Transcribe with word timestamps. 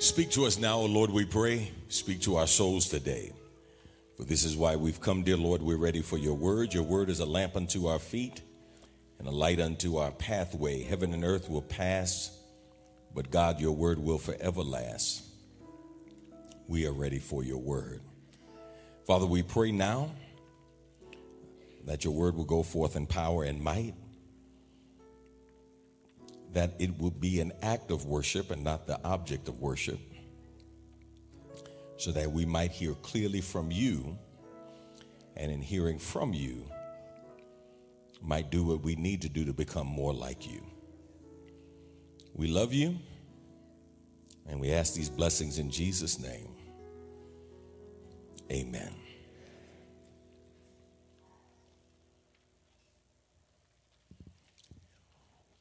Speak 0.00 0.30
to 0.30 0.46
us 0.46 0.60
now, 0.60 0.78
O 0.78 0.86
Lord, 0.86 1.10
we 1.10 1.24
pray. 1.24 1.72
Speak 1.88 2.20
to 2.20 2.36
our 2.36 2.46
souls 2.46 2.88
today. 2.88 3.32
For 4.16 4.22
this 4.22 4.44
is 4.44 4.56
why 4.56 4.76
we've 4.76 5.00
come, 5.00 5.24
dear 5.24 5.36
Lord. 5.36 5.60
We're 5.60 5.76
ready 5.76 6.02
for 6.02 6.16
your 6.16 6.34
word. 6.34 6.72
Your 6.72 6.84
word 6.84 7.10
is 7.10 7.18
a 7.18 7.26
lamp 7.26 7.56
unto 7.56 7.88
our 7.88 7.98
feet 7.98 8.40
and 9.18 9.26
a 9.26 9.32
light 9.32 9.58
unto 9.58 9.96
our 9.96 10.12
pathway. 10.12 10.84
Heaven 10.84 11.12
and 11.12 11.24
earth 11.24 11.50
will 11.50 11.62
pass, 11.62 12.30
but 13.12 13.32
God, 13.32 13.58
your 13.60 13.72
word 13.72 13.98
will 13.98 14.18
forever 14.18 14.62
last. 14.62 15.24
We 16.68 16.86
are 16.86 16.92
ready 16.92 17.18
for 17.18 17.42
your 17.42 17.58
word. 17.58 18.00
Father, 19.04 19.26
we 19.26 19.42
pray 19.42 19.72
now 19.72 20.12
that 21.86 22.04
your 22.04 22.14
word 22.14 22.36
will 22.36 22.44
go 22.44 22.62
forth 22.62 22.94
in 22.94 23.06
power 23.06 23.42
and 23.42 23.60
might, 23.60 23.94
that 26.52 26.74
it 26.78 26.98
will 26.98 27.10
be 27.10 27.40
an 27.40 27.52
act 27.62 27.90
of 27.90 28.06
worship 28.06 28.50
and 28.50 28.64
not 28.64 28.86
the 28.86 28.98
object 29.04 29.48
of 29.48 29.60
worship, 29.60 29.98
so 31.96 32.12
that 32.12 32.30
we 32.30 32.44
might 32.46 32.70
hear 32.70 32.94
clearly 32.94 33.40
from 33.40 33.70
you, 33.70 34.16
and 35.36 35.52
in 35.52 35.60
hearing 35.60 35.98
from 35.98 36.32
you, 36.32 36.64
might 38.20 38.50
do 38.50 38.64
what 38.64 38.82
we 38.82 38.96
need 38.96 39.22
to 39.22 39.28
do 39.28 39.44
to 39.44 39.52
become 39.52 39.86
more 39.86 40.12
like 40.12 40.50
you. 40.50 40.60
We 42.34 42.48
love 42.48 42.72
you, 42.72 42.98
and 44.46 44.60
we 44.60 44.72
ask 44.72 44.94
these 44.94 45.08
blessings 45.08 45.58
in 45.58 45.70
Jesus' 45.70 46.18
name. 46.18 46.48
Amen. 48.50 48.94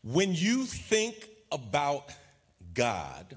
When 0.10 0.34
you 0.34 0.64
think 0.64 1.28
about 1.52 2.14
God, 2.74 3.36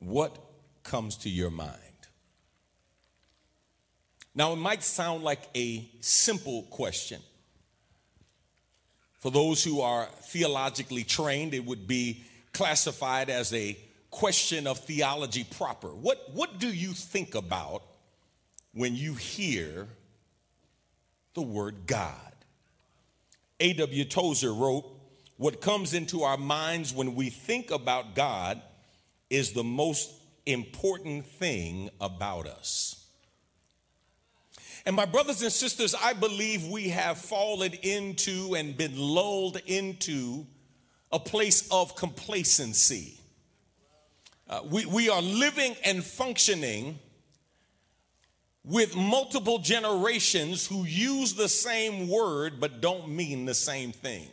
what 0.00 0.36
comes 0.82 1.16
to 1.18 1.30
your 1.30 1.48
mind? 1.50 1.72
Now, 4.34 4.52
it 4.52 4.56
might 4.56 4.82
sound 4.82 5.24
like 5.24 5.48
a 5.56 5.88
simple 6.00 6.64
question. 6.64 7.22
For 9.20 9.30
those 9.30 9.64
who 9.64 9.80
are 9.80 10.08
theologically 10.24 11.04
trained, 11.04 11.54
it 11.54 11.64
would 11.64 11.88
be 11.88 12.22
classified 12.52 13.30
as 13.30 13.54
a 13.54 13.78
question 14.10 14.66
of 14.66 14.78
theology 14.80 15.44
proper. 15.44 15.88
What, 15.88 16.18
what 16.34 16.58
do 16.58 16.68
you 16.68 16.92
think 16.92 17.34
about 17.34 17.82
when 18.74 18.94
you 18.94 19.14
hear 19.14 19.88
the 21.32 21.40
word 21.40 21.86
God? 21.86 22.12
A.W. 23.58 24.04
Tozer 24.04 24.52
wrote, 24.52 24.97
What 25.38 25.60
comes 25.60 25.94
into 25.94 26.24
our 26.24 26.36
minds 26.36 26.92
when 26.92 27.14
we 27.14 27.30
think 27.30 27.70
about 27.70 28.16
God 28.16 28.60
is 29.30 29.52
the 29.52 29.62
most 29.62 30.10
important 30.46 31.26
thing 31.26 31.90
about 32.00 32.48
us. 32.48 33.06
And 34.84 34.96
my 34.96 35.04
brothers 35.04 35.40
and 35.42 35.52
sisters, 35.52 35.94
I 35.94 36.12
believe 36.12 36.66
we 36.66 36.88
have 36.88 37.18
fallen 37.18 37.72
into 37.82 38.56
and 38.56 38.76
been 38.76 38.98
lulled 38.98 39.60
into 39.66 40.44
a 41.12 41.20
place 41.20 41.68
of 41.70 41.94
complacency. 41.94 43.20
Uh, 44.48 44.62
we, 44.68 44.86
we 44.86 45.08
are 45.08 45.22
living 45.22 45.76
and 45.84 46.02
functioning 46.02 46.98
with 48.64 48.96
multiple 48.96 49.58
generations 49.58 50.66
who 50.66 50.84
use 50.84 51.34
the 51.34 51.48
same 51.48 52.08
word 52.08 52.58
but 52.58 52.80
don't 52.80 53.08
mean 53.08 53.44
the 53.44 53.54
same 53.54 53.92
thing. 53.92 54.28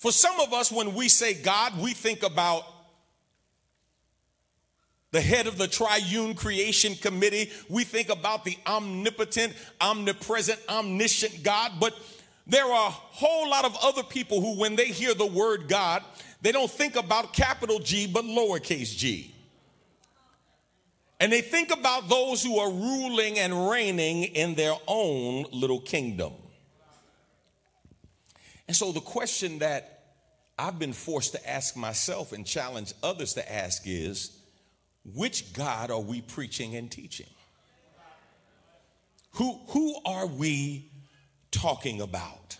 For 0.00 0.10
some 0.10 0.40
of 0.40 0.54
us, 0.54 0.72
when 0.72 0.94
we 0.94 1.08
say 1.08 1.34
God, 1.34 1.78
we 1.78 1.92
think 1.92 2.22
about 2.22 2.64
the 5.10 5.20
head 5.20 5.46
of 5.46 5.58
the 5.58 5.68
triune 5.68 6.34
creation 6.34 6.94
committee. 6.94 7.50
We 7.68 7.84
think 7.84 8.08
about 8.08 8.44
the 8.46 8.56
omnipotent, 8.66 9.52
omnipresent, 9.78 10.58
omniscient 10.70 11.42
God, 11.42 11.72
but 11.78 11.94
there 12.46 12.64
are 12.64 12.88
a 12.88 12.90
whole 12.90 13.50
lot 13.50 13.66
of 13.66 13.76
other 13.82 14.02
people 14.02 14.40
who, 14.40 14.58
when 14.58 14.74
they 14.74 14.86
hear 14.86 15.12
the 15.12 15.26
word 15.26 15.68
God, 15.68 16.02
they 16.40 16.50
don't 16.50 16.70
think 16.70 16.96
about 16.96 17.34
capital 17.34 17.78
G, 17.78 18.06
but 18.06 18.24
lowercase 18.24 18.96
g. 18.96 19.34
And 21.20 21.30
they 21.30 21.42
think 21.42 21.70
about 21.70 22.08
those 22.08 22.42
who 22.42 22.58
are 22.58 22.70
ruling 22.70 23.38
and 23.38 23.68
reigning 23.68 24.22
in 24.22 24.54
their 24.54 24.74
own 24.86 25.44
little 25.52 25.80
kingdom. 25.80 26.32
And 28.70 28.76
so 28.76 28.92
the 28.92 29.00
question 29.00 29.58
that 29.58 30.04
I've 30.56 30.78
been 30.78 30.92
forced 30.92 31.32
to 31.32 31.50
ask 31.50 31.76
myself 31.76 32.30
and 32.30 32.46
challenge 32.46 32.92
others 33.02 33.34
to 33.34 33.52
ask 33.52 33.82
is 33.84 34.30
which 35.12 35.52
God 35.52 35.90
are 35.90 35.98
we 35.98 36.20
preaching 36.20 36.76
and 36.76 36.88
teaching? 36.88 37.26
Who, 39.32 39.58
who 39.70 39.96
are 40.06 40.26
we 40.28 40.88
talking 41.50 42.00
about? 42.00 42.58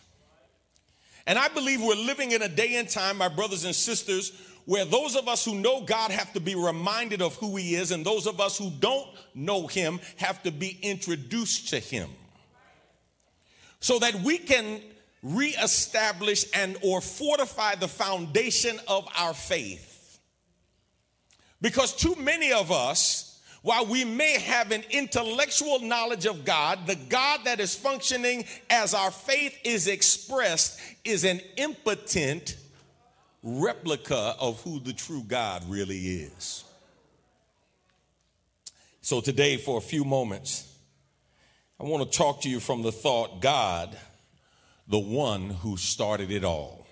And 1.28 1.38
I 1.38 1.46
believe 1.46 1.80
we're 1.80 1.94
living 1.94 2.32
in 2.32 2.42
a 2.42 2.48
day 2.48 2.74
and 2.74 2.88
time, 2.88 3.16
my 3.16 3.28
brothers 3.28 3.64
and 3.64 3.72
sisters, 3.72 4.32
where 4.64 4.84
those 4.84 5.14
of 5.14 5.28
us 5.28 5.44
who 5.44 5.54
know 5.54 5.82
God 5.82 6.10
have 6.10 6.32
to 6.32 6.40
be 6.40 6.56
reminded 6.56 7.22
of 7.22 7.36
who 7.36 7.54
He 7.54 7.76
is, 7.76 7.92
and 7.92 8.04
those 8.04 8.26
of 8.26 8.40
us 8.40 8.58
who 8.58 8.72
don't 8.80 9.06
know 9.32 9.68
Him 9.68 10.00
have 10.16 10.42
to 10.42 10.50
be 10.50 10.76
introduced 10.82 11.68
to 11.68 11.78
Him. 11.78 12.10
So 13.78 14.00
that 14.00 14.16
we 14.16 14.38
can 14.38 14.80
reestablish 15.22 16.44
and 16.54 16.76
or 16.82 17.00
fortify 17.00 17.74
the 17.74 17.88
foundation 17.88 18.78
of 18.88 19.06
our 19.16 19.34
faith 19.34 19.90
because 21.60 21.94
too 21.94 22.14
many 22.16 22.52
of 22.52 22.72
us, 22.72 23.40
while 23.62 23.84
we 23.84 24.04
may 24.04 24.38
have 24.38 24.72
an 24.72 24.82
intellectual 24.90 25.80
knowledge 25.80 26.24
of 26.24 26.44
God, 26.44 26.86
the 26.86 26.96
God 26.96 27.40
that 27.44 27.60
is 27.60 27.74
functioning 27.74 28.44
as 28.70 28.94
our 28.94 29.10
faith 29.10 29.58
is 29.64 29.86
expressed 29.86 30.80
is 31.04 31.24
an 31.24 31.40
impotent 31.56 32.56
replica 33.42 34.34
of 34.38 34.62
who 34.62 34.80
the 34.80 34.92
true 34.92 35.22
God 35.26 35.62
really 35.68 35.98
is. 35.98 36.64
So, 39.02 39.20
today, 39.20 39.56
for 39.56 39.78
a 39.78 39.82
few 39.82 40.04
moments, 40.04 40.72
I 41.78 41.84
want 41.84 42.10
to 42.10 42.18
talk 42.18 42.42
to 42.42 42.50
you 42.50 42.60
from 42.60 42.82
the 42.82 42.92
thought 42.92 43.40
God, 43.40 43.96
the 44.90 44.98
one 44.98 45.50
who 45.50 45.76
started 45.76 46.32
it 46.32 46.44
all. 46.44 46.84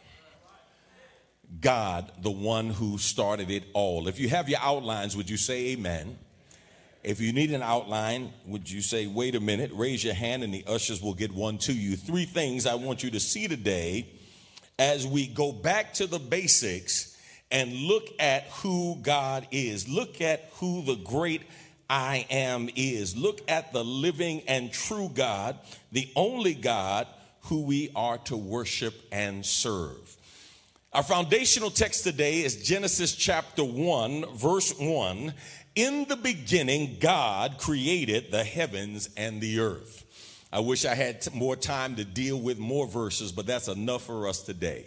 God, 1.61 2.13
the 2.23 2.31
one 2.31 2.71
who 2.71 2.97
started 2.97 3.51
it 3.51 3.65
all. 3.75 4.07
If 4.07 4.21
you 4.21 4.29
have 4.29 4.49
your 4.49 4.61
outlines, 4.63 5.17
would 5.17 5.29
you 5.29 5.37
say 5.37 5.71
amen? 5.71 6.17
If 7.03 7.21
you 7.21 7.33
need 7.33 7.51
an 7.51 7.63
outline, 7.63 8.33
would 8.47 8.71
you 8.71 8.83
say, 8.83 9.09
wait 9.09 9.35
a 9.35 9.41
minute, 9.41 9.73
raise 9.75 10.05
your 10.05 10.15
hand 10.15 10.45
and 10.45 10.55
the 10.55 10.65
ushers 10.69 11.03
will 11.03 11.15
get 11.15 11.33
one 11.33 11.59
to 11.59 11.73
you? 11.73 11.97
Three 11.97 12.25
things 12.25 12.67
I 12.67 12.77
want 12.77 13.03
you 13.03 13.11
to 13.11 13.21
see 13.21 13.49
today 13.49 14.07
as 14.79 15.05
we 15.05 15.27
go 15.27 15.51
back 15.51 15.95
to 15.95 16.07
the 16.07 16.21
basics 16.21 17.17
and 17.51 17.73
look 17.73 18.09
at 18.21 18.45
who 18.63 18.97
God 19.03 19.49
is. 19.51 19.89
Look 19.89 20.21
at 20.21 20.51
who 20.55 20.83
the 20.83 20.97
great 20.97 21.43
I 21.91 22.27
am 22.31 22.69
is. 22.77 23.17
Look 23.17 23.41
at 23.49 23.73
the 23.73 23.85
living 23.85 24.43
and 24.47 24.71
true 24.71 25.11
God, 25.13 25.59
the 25.91 26.09
only 26.15 26.55
God 26.55 27.09
who 27.43 27.63
we 27.63 27.91
are 27.95 28.19
to 28.19 28.37
worship 28.37 28.95
and 29.13 29.45
serve. 29.45 30.17
Our 30.93 31.03
foundational 31.03 31.71
text 31.71 32.05
today 32.05 32.43
is 32.43 32.63
Genesis 32.63 33.15
chapter 33.15 33.63
1, 33.63 34.37
verse 34.37 34.73
1. 34.79 35.35
In 35.75 36.07
the 36.09 36.17
beginning, 36.17 36.97
God 36.99 37.59
created 37.59 38.31
the 38.31 38.43
heavens 38.43 39.11
and 39.17 39.41
the 39.41 39.61
earth. 39.61 40.05
I 40.53 40.61
wish 40.61 40.85
I 40.87 40.95
had 40.95 41.33
more 41.35 41.57
time 41.57 41.97
to 41.97 42.05
deal 42.05 42.41
with 42.41 42.59
more 42.59 42.87
verses, 42.87 43.33
but 43.33 43.47
that's 43.47 43.69
enough 43.69 44.05
for 44.05 44.27
us 44.29 44.43
today. 44.43 44.87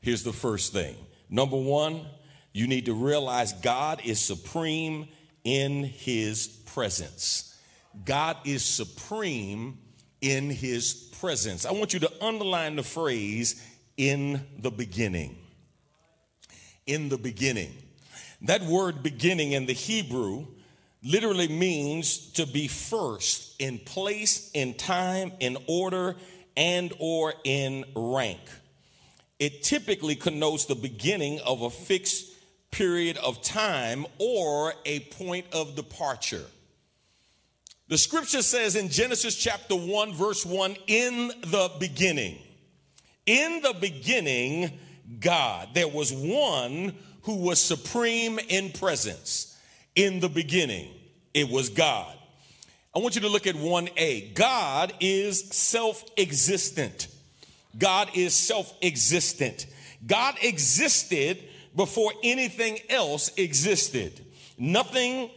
Here's 0.00 0.22
the 0.22 0.32
first 0.32 0.72
thing 0.72 0.96
number 1.28 1.56
one, 1.56 2.06
you 2.52 2.68
need 2.68 2.86
to 2.86 2.94
realize 2.94 3.52
God 3.52 4.00
is 4.04 4.20
supreme 4.20 5.08
in 5.42 5.84
his 5.84 6.46
presence. 6.46 7.58
God 8.04 8.36
is 8.44 8.64
supreme 8.64 9.78
in 10.24 10.48
his 10.48 10.94
presence. 11.20 11.66
I 11.66 11.72
want 11.72 11.92
you 11.92 12.00
to 12.00 12.24
underline 12.24 12.76
the 12.76 12.82
phrase 12.82 13.62
in 13.98 14.40
the 14.58 14.70
beginning. 14.70 15.36
In 16.86 17.10
the 17.10 17.18
beginning. 17.18 17.72
That 18.42 18.62
word 18.62 19.02
beginning 19.02 19.52
in 19.52 19.66
the 19.66 19.74
Hebrew 19.74 20.46
literally 21.02 21.48
means 21.48 22.32
to 22.32 22.46
be 22.46 22.68
first 22.68 23.60
in 23.60 23.78
place, 23.78 24.50
in 24.54 24.74
time, 24.74 25.32
in 25.40 25.58
order, 25.66 26.16
and 26.56 26.92
or 26.98 27.34
in 27.44 27.84
rank. 27.94 28.40
It 29.38 29.62
typically 29.62 30.14
connotes 30.14 30.64
the 30.64 30.74
beginning 30.74 31.40
of 31.40 31.60
a 31.60 31.70
fixed 31.70 32.32
period 32.70 33.18
of 33.18 33.42
time 33.42 34.06
or 34.18 34.72
a 34.86 35.00
point 35.00 35.46
of 35.52 35.76
departure. 35.76 36.46
The 37.88 37.98
scripture 37.98 38.42
says 38.42 38.76
in 38.76 38.88
Genesis 38.88 39.36
chapter 39.36 39.74
1 39.74 40.14
verse 40.14 40.44
1 40.46 40.76
in 40.86 41.28
the 41.42 41.70
beginning 41.78 42.38
in 43.26 43.62
the 43.62 43.74
beginning, 43.74 44.78
God. 45.20 45.70
There 45.74 45.88
was 45.88 46.12
one 46.12 46.94
who 47.22 47.36
was 47.36 47.60
supreme 47.60 48.38
in 48.48 48.70
presence. 48.72 49.58
In 49.94 50.20
the 50.20 50.28
beginning, 50.28 50.90
it 51.32 51.48
was 51.48 51.68
God. 51.68 52.14
I 52.94 52.98
want 52.98 53.14
you 53.14 53.22
to 53.22 53.28
look 53.28 53.46
at 53.46 53.54
1a. 53.54 54.34
God 54.34 54.92
is 55.00 55.48
self 55.50 56.04
existent. 56.16 57.08
God 57.78 58.10
is 58.14 58.34
self 58.34 58.72
existent. 58.82 59.66
God 60.06 60.36
existed 60.42 61.38
before 61.74 62.12
anything 62.22 62.78
else 62.90 63.32
existed. 63.36 64.20
Nothing 64.58 65.30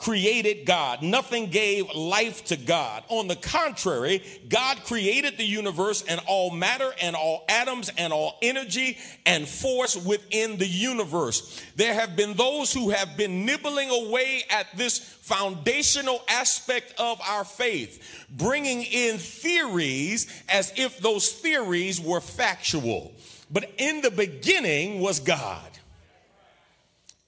created 0.00 0.64
God. 0.64 1.02
Nothing 1.02 1.50
gave 1.50 1.94
life 1.94 2.44
to 2.46 2.56
God. 2.56 3.04
On 3.08 3.28
the 3.28 3.36
contrary, 3.36 4.22
God 4.48 4.78
created 4.84 5.36
the 5.36 5.44
universe 5.44 6.02
and 6.02 6.20
all 6.26 6.50
matter 6.50 6.90
and 7.02 7.14
all 7.14 7.44
atoms 7.48 7.90
and 7.98 8.12
all 8.12 8.38
energy 8.40 8.96
and 9.26 9.46
force 9.46 9.96
within 9.96 10.56
the 10.56 10.66
universe. 10.66 11.62
There 11.76 11.92
have 11.92 12.16
been 12.16 12.34
those 12.34 12.72
who 12.72 12.90
have 12.90 13.16
been 13.18 13.44
nibbling 13.44 13.90
away 13.90 14.42
at 14.48 14.66
this 14.74 14.98
foundational 14.98 16.22
aspect 16.28 16.94
of 16.98 17.20
our 17.20 17.44
faith, 17.44 18.26
bringing 18.30 18.82
in 18.82 19.18
theories 19.18 20.42
as 20.48 20.72
if 20.76 20.98
those 20.98 21.30
theories 21.30 22.00
were 22.00 22.22
factual. 22.22 23.12
But 23.50 23.70
in 23.76 24.00
the 24.00 24.10
beginning 24.10 25.00
was 25.00 25.20
God. 25.20 25.70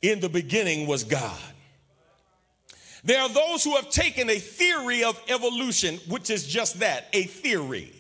In 0.01 0.21
the 0.21 0.31
beginning 0.31 0.87
was 0.87 1.05
God. 1.05 1.39
There 3.05 3.21
are 3.21 3.29
those 3.29 3.65
who 3.65 3.75
have 3.77 3.91
taken 3.91 4.31
a 4.31 4.39
theory 4.39 5.03
of 5.03 5.21
evolution, 5.29 5.99
which 6.09 6.31
is 6.31 6.47
just 6.47 6.81
that 6.81 7.09
a 7.13 7.25
theory. 7.25 7.93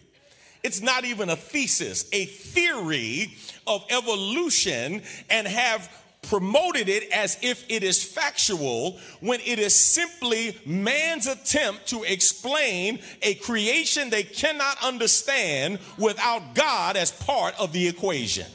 It's 0.63 0.81
not 0.81 1.05
even 1.05 1.29
a 1.29 1.37
thesis, 1.37 2.09
a 2.13 2.27
theory 2.27 3.35
of 3.67 3.85
evolution, 3.91 5.03
and 5.29 5.49
have 5.49 5.91
promoted 6.23 6.89
it 6.89 7.11
as 7.11 7.37
if 7.43 7.65
it 7.69 7.83
is 7.83 8.03
factual 8.03 8.99
when 9.21 9.41
it 9.41 9.59
is 9.59 9.75
simply 9.75 10.57
man's 10.65 11.27
attempt 11.27 11.89
to 11.89 12.05
explain 12.05 13.01
a 13.23 13.35
creation 13.35 14.09
they 14.09 14.23
cannot 14.23 14.83
understand 14.85 15.81
without 15.99 16.55
God 16.55 16.97
as 16.97 17.11
part 17.11 17.59
of 17.59 17.73
the 17.73 17.89
equation. 17.89 18.47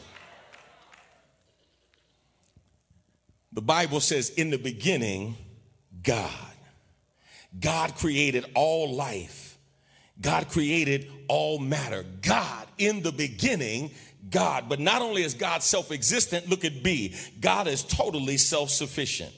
The 3.51 3.61
Bible 3.61 3.99
says, 3.99 4.29
in 4.29 4.49
the 4.49 4.57
beginning, 4.57 5.35
God. 6.07 6.31
God 7.59 7.95
created 7.95 8.45
all 8.55 8.93
life. 8.93 9.57
God 10.19 10.47
created 10.47 11.11
all 11.27 11.59
matter. 11.59 12.05
God, 12.21 12.65
in 12.77 13.01
the 13.03 13.11
beginning, 13.11 13.91
God. 14.29 14.69
But 14.69 14.79
not 14.79 15.01
only 15.01 15.23
is 15.23 15.33
God 15.33 15.61
self 15.61 15.91
existent, 15.91 16.49
look 16.49 16.63
at 16.63 16.81
B, 16.81 17.13
God 17.41 17.67
is 17.67 17.83
totally 17.83 18.37
self 18.37 18.69
sufficient. 18.69 19.33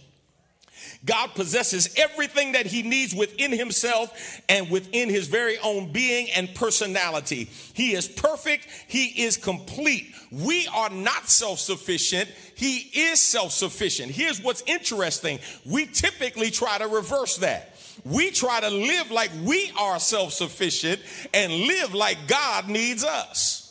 God 1.06 1.34
possesses 1.34 1.94
everything 1.96 2.52
that 2.54 2.66
he 2.66 2.84
needs 2.84 3.16
within 3.16 3.52
himself 3.52 4.42
and 4.50 4.70
within 4.70 5.10
his 5.10 5.28
very 5.28 5.58
own 5.60 5.92
being 5.92 6.30
and 6.32 6.54
personality. 6.54 7.50
He 7.74 7.94
is 7.94 8.08
perfect, 8.08 8.68
he 8.88 9.24
is 9.24 9.38
complete. 9.38 10.14
We 10.32 10.68
are 10.68 10.90
not 10.90 11.30
self 11.30 11.60
sufficient, 11.60 12.30
he 12.56 12.78
is 12.94 13.22
self 13.22 13.54
sufficient. 13.54 14.12
Here's 14.12 14.42
what's 14.42 14.64
interesting 14.68 15.40
we 15.66 15.86
typically 15.86 16.52
try 16.52 16.78
to 16.78 16.88
reverse 16.88 17.38
that. 17.38 17.76
We 18.04 18.32
try 18.32 18.60
to 18.60 18.70
live 18.70 19.10
like 19.12 19.32
we 19.44 19.72
are 19.78 20.00
self 20.00 20.34
sufficient 20.34 21.00
and 21.34 21.52
live 21.54 21.94
like 21.94 22.18
God 22.28 22.68
needs 22.68 23.06
us 23.06 23.69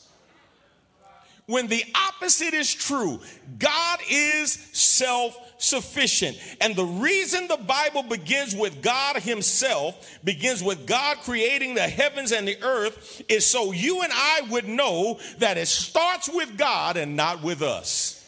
when 1.48 1.66
the 1.66 1.82
opposite 1.94 2.52
is 2.52 2.72
true. 2.72 3.18
God 3.58 4.00
is 4.10 4.52
self 4.52 5.34
sufficient. 5.56 6.38
And 6.60 6.76
the 6.76 6.84
reason 6.84 7.48
the 7.48 7.56
Bible 7.56 8.02
begins 8.02 8.54
with 8.54 8.82
God 8.82 9.16
Himself, 9.16 10.18
begins 10.22 10.62
with 10.62 10.86
God 10.86 11.16
creating 11.24 11.74
the 11.74 11.88
heavens 11.88 12.32
and 12.32 12.46
the 12.46 12.62
earth, 12.62 13.22
is 13.30 13.46
so 13.46 13.72
you 13.72 14.02
and 14.02 14.12
I 14.12 14.42
would 14.50 14.68
know 14.68 15.18
that 15.38 15.56
it 15.56 15.68
starts 15.68 16.28
with 16.28 16.58
God 16.58 16.98
and 16.98 17.16
not 17.16 17.42
with 17.42 17.62
us. 17.62 18.22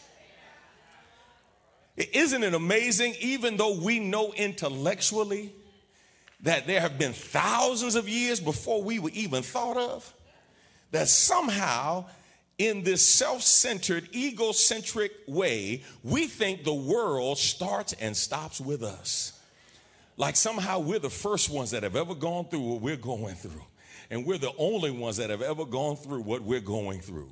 Isn't 1.95 2.43
it 2.43 2.55
amazing, 2.55 3.13
even 3.19 3.55
though 3.55 3.75
we 3.75 3.99
know 3.99 4.33
intellectually 4.33 5.53
that 6.41 6.65
there 6.65 6.81
have 6.81 6.97
been 6.97 7.13
thousands 7.13 7.93
of 7.93 8.09
years 8.09 8.39
before 8.39 8.81
we 8.81 8.97
were 8.97 9.11
even 9.13 9.43
thought 9.43 9.77
of, 9.77 10.11
that 10.89 11.07
somehow 11.07 12.05
in 12.61 12.83
this 12.83 13.03
self 13.03 13.41
centered, 13.41 14.07
egocentric 14.13 15.11
way, 15.27 15.83
we 16.03 16.27
think 16.27 16.63
the 16.63 16.73
world 16.73 17.39
starts 17.39 17.93
and 17.93 18.15
stops 18.15 18.61
with 18.61 18.83
us. 18.83 19.39
Like 20.15 20.35
somehow 20.35 20.77
we're 20.77 20.99
the 20.99 21.09
first 21.09 21.49
ones 21.49 21.71
that 21.71 21.81
have 21.81 21.95
ever 21.95 22.13
gone 22.13 22.45
through 22.45 22.59
what 22.59 22.81
we're 22.81 22.97
going 22.97 23.33
through. 23.33 23.65
And 24.11 24.27
we're 24.27 24.37
the 24.37 24.53
only 24.59 24.91
ones 24.91 25.17
that 25.17 25.31
have 25.31 25.41
ever 25.41 25.65
gone 25.65 25.95
through 25.95 26.21
what 26.21 26.43
we're 26.43 26.59
going 26.59 26.99
through. 26.99 27.31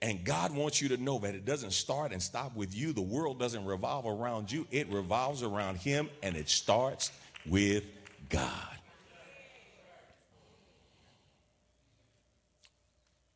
And 0.00 0.24
God 0.24 0.54
wants 0.54 0.80
you 0.80 0.88
to 0.88 0.96
know 0.96 1.18
that 1.18 1.34
it 1.34 1.44
doesn't 1.44 1.72
start 1.72 2.12
and 2.12 2.22
stop 2.22 2.56
with 2.56 2.74
you. 2.74 2.94
The 2.94 3.02
world 3.02 3.38
doesn't 3.38 3.66
revolve 3.66 4.06
around 4.06 4.50
you, 4.50 4.66
it 4.70 4.88
revolves 4.88 5.42
around 5.42 5.76
Him, 5.76 6.08
and 6.22 6.34
it 6.34 6.48
starts 6.48 7.12
with 7.44 7.84
God. 8.30 8.78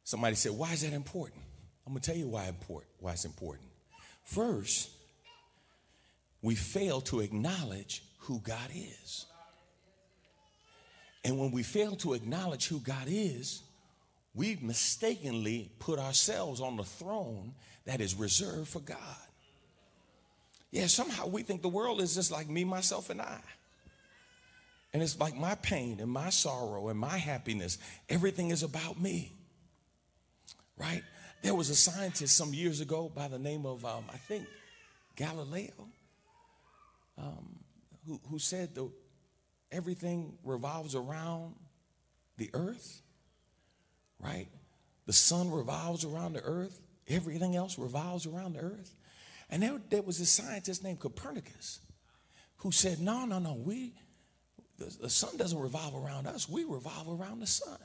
Somebody 0.07 0.37
said, 0.37 0.53
Why 0.53 0.73
is 0.73 0.83
that 0.83 0.93
important? 0.93 1.43
I'm 1.85 1.93
going 1.93 2.01
to 2.01 2.11
tell 2.11 2.17
you 2.17 2.29
why, 2.29 2.47
important, 2.47 2.93
why 3.01 3.11
it's 3.11 3.25
important. 3.25 3.67
First, 4.23 4.91
we 6.43 6.55
fail 6.55 7.01
to 7.03 7.21
acknowledge 7.21 8.05
who 8.21 8.39
God 8.39 8.71
is. 8.73 9.27
And 11.25 11.41
when 11.41 11.51
we 11.51 11.65
fail 11.65 11.97
to 11.97 12.15
acknowledge 12.15 12.69
who 12.69 12.79
God 12.79 13.09
is, 13.09 13.63
we've 14.33 14.63
mistakenly 14.63 15.73
put 15.81 15.99
ourselves 15.99 16.61
on 16.61 16.77
the 16.77 16.85
throne 16.85 17.53
that 17.85 18.01
is 18.01 18.15
reserved 18.15 18.69
for 18.69 18.81
God. 18.81 18.99
Yeah, 20.71 20.87
somehow 20.87 21.27
we 21.27 21.43
think 21.43 21.63
the 21.63 21.69
world 21.69 22.01
is 22.01 22.15
just 22.15 22.31
like 22.31 22.49
me, 22.49 22.63
myself, 22.63 23.11
and 23.11 23.21
I. 23.21 23.41
And 24.93 25.03
it's 25.03 25.19
like 25.19 25.35
my 25.35 25.57
pain 25.57 25.99
and 25.99 26.11
my 26.11 26.31
sorrow 26.31 26.91
and 26.91 26.99
my 26.99 27.19
happiness, 27.19 27.79
everything 28.09 28.51
is 28.51 28.63
about 28.63 29.01
me 29.01 29.33
right? 30.77 31.03
There 31.43 31.55
was 31.55 31.71
a 31.71 31.77
scientist 31.77 32.37
some 32.37 32.53
years 32.53 32.81
ago 32.81 33.11
by 33.15 33.29
the 33.29 33.39
name 33.39 33.67
of, 33.67 33.85
um, 33.85 34.05
I 34.13 34.17
think, 34.17 34.47
Galileo, 35.17 35.89
um, 37.19 37.59
who, 38.07 38.21
who 38.29 38.39
said 38.39 38.75
that 38.75 38.91
everything 39.73 40.39
revolves 40.45 40.95
around 40.95 41.55
the 42.37 42.51
earth, 42.53 43.03
right? 44.19 44.49
The 45.07 45.13
sun 45.13 45.51
revolves 45.51 46.05
around 46.05 46.35
the 46.35 46.43
earth, 46.43 46.81
everything 47.09 47.57
else 47.57 47.79
revolves 47.79 48.27
around 48.27 48.55
the 48.55 48.61
earth. 48.61 48.95
And 49.49 49.63
there, 49.63 49.81
there 49.89 50.03
was 50.03 50.21
a 50.21 50.27
scientist 50.27 50.83
named 50.83 50.99
Copernicus 50.99 51.81
who 52.57 52.73
said, 52.73 53.01
No, 53.01 53.25
no, 53.25 53.39
no, 53.39 53.55
we, 53.55 53.95
the, 54.79 54.95
the 55.03 55.11
sun 55.11 55.37
doesn't 55.37 55.59
revolve 55.59 55.95
around 55.95 56.27
us, 56.27 56.49
we 56.49 56.65
revolve 56.65 57.21
around 57.21 57.41
the 57.41 57.47
sun. 57.47 57.79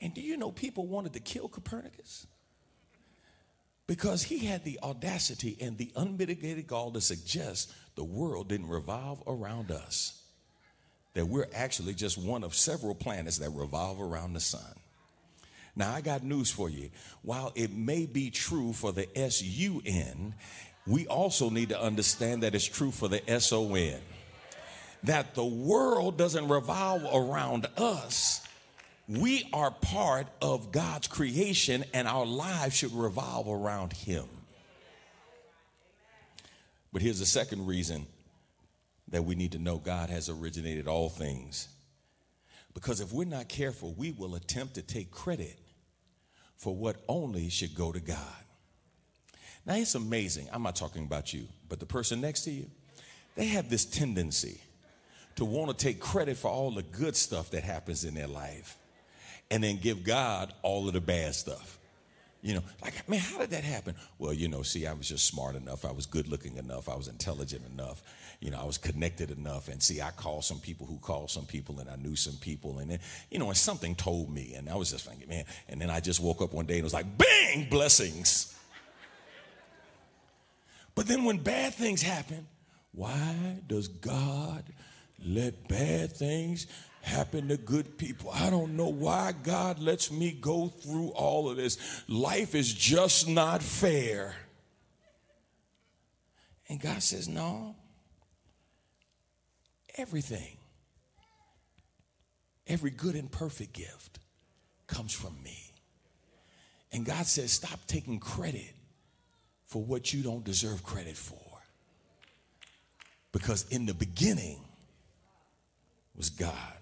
And 0.00 0.14
do 0.14 0.20
you 0.20 0.36
know 0.36 0.52
people 0.52 0.86
wanted 0.86 1.12
to 1.14 1.20
kill 1.20 1.48
Copernicus? 1.48 2.26
Because 3.86 4.22
he 4.22 4.46
had 4.46 4.64
the 4.64 4.78
audacity 4.82 5.56
and 5.60 5.78
the 5.78 5.90
unmitigated 5.96 6.66
gall 6.66 6.92
to 6.92 7.00
suggest 7.00 7.72
the 7.94 8.04
world 8.04 8.48
didn't 8.48 8.68
revolve 8.68 9.22
around 9.26 9.70
us, 9.70 10.22
that 11.14 11.26
we're 11.26 11.48
actually 11.54 11.94
just 11.94 12.18
one 12.18 12.44
of 12.44 12.54
several 12.54 12.94
planets 12.94 13.38
that 13.38 13.50
revolve 13.50 14.00
around 14.00 14.34
the 14.34 14.40
sun. 14.40 14.74
Now, 15.74 15.94
I 15.94 16.00
got 16.00 16.22
news 16.22 16.50
for 16.50 16.68
you. 16.68 16.90
While 17.22 17.52
it 17.54 17.72
may 17.72 18.04
be 18.04 18.30
true 18.30 18.72
for 18.72 18.92
the 18.92 19.08
S 19.18 19.42
U 19.42 19.80
N, 19.86 20.34
we 20.86 21.06
also 21.06 21.50
need 21.50 21.70
to 21.70 21.80
understand 21.80 22.42
that 22.42 22.54
it's 22.54 22.64
true 22.64 22.90
for 22.90 23.08
the 23.08 23.28
S 23.30 23.52
O 23.52 23.74
N. 23.74 24.00
That 25.04 25.34
the 25.34 25.44
world 25.44 26.18
doesn't 26.18 26.48
revolve 26.48 27.04
around 27.12 27.66
us, 27.76 28.46
we 29.08 29.48
are 29.54 29.70
part 29.70 30.26
of 30.42 30.70
God's 30.70 31.08
creation 31.08 31.82
and 31.94 32.06
our 32.06 32.26
lives 32.26 32.76
should 32.76 32.92
revolve 32.92 33.48
around 33.48 33.94
Him. 33.94 34.26
But 36.92 37.00
here's 37.00 37.18
the 37.18 37.26
second 37.26 37.66
reason 37.66 38.06
that 39.08 39.24
we 39.24 39.34
need 39.34 39.52
to 39.52 39.58
know 39.58 39.78
God 39.78 40.10
has 40.10 40.28
originated 40.28 40.86
all 40.86 41.08
things. 41.08 41.68
Because 42.74 43.00
if 43.00 43.12
we're 43.12 43.24
not 43.24 43.48
careful, 43.48 43.94
we 43.96 44.12
will 44.12 44.34
attempt 44.34 44.74
to 44.74 44.82
take 44.82 45.10
credit 45.10 45.58
for 46.56 46.74
what 46.74 46.96
only 47.08 47.48
should 47.48 47.74
go 47.74 47.92
to 47.92 48.00
God. 48.00 48.18
Now, 49.64 49.74
it's 49.74 49.94
amazing. 49.94 50.48
I'm 50.52 50.62
not 50.62 50.76
talking 50.76 51.04
about 51.04 51.32
you, 51.32 51.46
but 51.68 51.80
the 51.80 51.86
person 51.86 52.20
next 52.20 52.42
to 52.42 52.50
you, 52.50 52.70
they 53.36 53.46
have 53.46 53.70
this 53.70 53.84
tendency 53.84 54.60
to 55.36 55.44
want 55.44 55.70
to 55.70 55.84
take 55.84 55.98
credit 55.98 56.36
for 56.36 56.48
all 56.48 56.70
the 56.70 56.82
good 56.82 57.16
stuff 57.16 57.50
that 57.50 57.62
happens 57.62 58.04
in 58.04 58.14
their 58.14 58.26
life 58.26 58.76
and 59.50 59.62
then 59.62 59.76
give 59.76 60.04
God 60.04 60.52
all 60.62 60.86
of 60.88 60.94
the 60.94 61.00
bad 61.00 61.34
stuff. 61.34 61.78
You 62.40 62.54
know, 62.54 62.62
like, 62.82 63.08
man, 63.08 63.18
how 63.18 63.38
did 63.38 63.50
that 63.50 63.64
happen? 63.64 63.96
Well, 64.18 64.32
you 64.32 64.46
know, 64.46 64.62
see, 64.62 64.86
I 64.86 64.92
was 64.92 65.08
just 65.08 65.26
smart 65.26 65.56
enough. 65.56 65.84
I 65.84 65.90
was 65.90 66.06
good 66.06 66.28
looking 66.28 66.56
enough. 66.56 66.88
I 66.88 66.94
was 66.94 67.08
intelligent 67.08 67.62
enough. 67.72 68.00
You 68.40 68.52
know, 68.52 68.60
I 68.60 68.64
was 68.64 68.78
connected 68.78 69.32
enough. 69.32 69.66
And 69.66 69.82
see, 69.82 70.00
I 70.00 70.10
called 70.12 70.44
some 70.44 70.60
people 70.60 70.86
who 70.86 70.98
called 70.98 71.32
some 71.32 71.46
people, 71.46 71.80
and 71.80 71.90
I 71.90 71.96
knew 71.96 72.14
some 72.14 72.36
people. 72.36 72.78
And 72.78 72.92
then, 72.92 73.00
you 73.28 73.40
know, 73.40 73.48
and 73.48 73.56
something 73.56 73.96
told 73.96 74.32
me. 74.32 74.54
And 74.54 74.68
I 74.68 74.76
was 74.76 74.92
just 74.92 75.08
thinking, 75.08 75.28
man. 75.28 75.44
And 75.68 75.80
then 75.80 75.90
I 75.90 75.98
just 75.98 76.20
woke 76.20 76.40
up 76.40 76.52
one 76.52 76.66
day 76.66 76.74
and 76.74 76.80
it 76.80 76.84
was 76.84 76.94
like, 76.94 77.18
bang, 77.18 77.68
blessings. 77.68 78.54
But 80.94 81.08
then 81.08 81.24
when 81.24 81.38
bad 81.38 81.74
things 81.74 82.02
happen, 82.02 82.46
why 82.92 83.58
does 83.66 83.88
God 83.88 84.62
let 85.24 85.66
bad 85.66 86.12
things 86.16 86.68
happen 87.08 87.48
to 87.48 87.56
good 87.56 87.98
people. 87.98 88.30
I 88.32 88.50
don't 88.50 88.76
know 88.76 88.88
why 88.88 89.32
God 89.42 89.78
lets 89.80 90.12
me 90.12 90.30
go 90.32 90.68
through 90.68 91.08
all 91.08 91.50
of 91.50 91.56
this. 91.56 92.04
Life 92.08 92.54
is 92.54 92.72
just 92.72 93.28
not 93.28 93.62
fair. 93.62 94.36
And 96.68 96.80
God 96.80 97.02
says, 97.02 97.28
No, 97.28 97.74
everything, 99.96 100.56
every 102.66 102.90
good 102.90 103.14
and 103.14 103.30
perfect 103.30 103.72
gift 103.72 104.18
comes 104.86 105.12
from 105.12 105.42
me. 105.42 105.72
And 106.92 107.04
God 107.04 107.26
says, 107.26 107.52
Stop 107.52 107.80
taking 107.86 108.20
credit 108.20 108.74
for 109.66 109.82
what 109.82 110.12
you 110.12 110.22
don't 110.22 110.44
deserve 110.44 110.82
credit 110.82 111.16
for. 111.16 111.36
Because 113.32 113.66
in 113.70 113.86
the 113.86 113.94
beginning 113.94 114.64
was 116.16 116.30
God. 116.30 116.77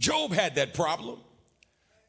Job 0.00 0.32
had 0.32 0.56
that 0.56 0.74
problem. 0.74 1.20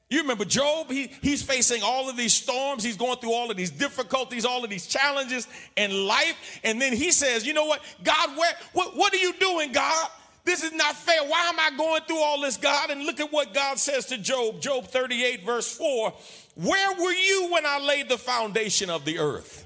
You 0.09 0.21
remember 0.21 0.45
Job? 0.45 0.89
He, 0.89 1.11
he's 1.21 1.43
facing 1.43 1.83
all 1.83 2.09
of 2.09 2.17
these 2.17 2.33
storms. 2.33 2.83
He's 2.83 2.97
going 2.97 3.17
through 3.17 3.33
all 3.33 3.51
of 3.51 3.57
these 3.57 3.69
difficulties, 3.69 4.45
all 4.45 4.63
of 4.63 4.69
these 4.69 4.87
challenges 4.87 5.47
in 5.77 6.07
life. 6.07 6.59
And 6.63 6.81
then 6.81 6.93
he 6.93 7.11
says, 7.11 7.45
You 7.45 7.53
know 7.53 7.65
what? 7.65 7.81
God, 8.03 8.37
where, 8.37 8.53
what, 8.73 8.97
what 8.97 9.13
are 9.13 9.17
you 9.17 9.33
doing, 9.33 9.71
God? 9.71 10.09
This 10.43 10.63
is 10.63 10.73
not 10.73 10.95
fair. 10.95 11.21
Why 11.23 11.47
am 11.47 11.59
I 11.59 11.77
going 11.77 12.01
through 12.07 12.19
all 12.19 12.41
this, 12.41 12.57
God? 12.57 12.89
And 12.89 13.05
look 13.05 13.19
at 13.19 13.31
what 13.31 13.53
God 13.53 13.77
says 13.77 14.07
to 14.07 14.17
Job, 14.17 14.59
Job 14.59 14.85
38, 14.85 15.45
verse 15.45 15.71
4. 15.77 16.13
Where 16.55 16.95
were 16.95 17.13
you 17.13 17.49
when 17.51 17.65
I 17.65 17.79
laid 17.79 18.09
the 18.09 18.17
foundation 18.17 18.89
of 18.89 19.05
the 19.05 19.19
earth? 19.19 19.65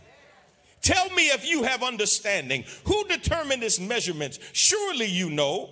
Tell 0.81 1.09
me 1.11 1.29
if 1.29 1.49
you 1.49 1.63
have 1.63 1.81
understanding. 1.81 2.65
Who 2.85 3.03
determined 3.05 3.63
its 3.63 3.79
measurements? 3.79 4.37
Surely 4.51 5.07
you 5.07 5.29
know. 5.29 5.69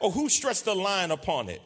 Or 0.00 0.10
who 0.10 0.28
stretched 0.28 0.64
the 0.64 0.74
line 0.74 1.10
upon 1.10 1.48
it? 1.48 1.60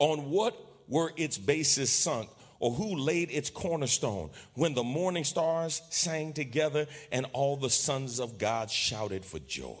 On 0.00 0.30
what 0.30 0.56
were 0.88 1.12
its 1.16 1.38
bases 1.38 1.92
sunk? 1.92 2.28
Or 2.58 2.72
who 2.72 2.96
laid 2.96 3.30
its 3.30 3.48
cornerstone? 3.48 4.30
When 4.54 4.74
the 4.74 4.82
morning 4.82 5.24
stars 5.24 5.80
sang 5.88 6.34
together 6.34 6.86
and 7.10 7.26
all 7.32 7.56
the 7.56 7.70
sons 7.70 8.20
of 8.20 8.36
God 8.36 8.70
shouted 8.70 9.24
for 9.24 9.38
joy. 9.38 9.78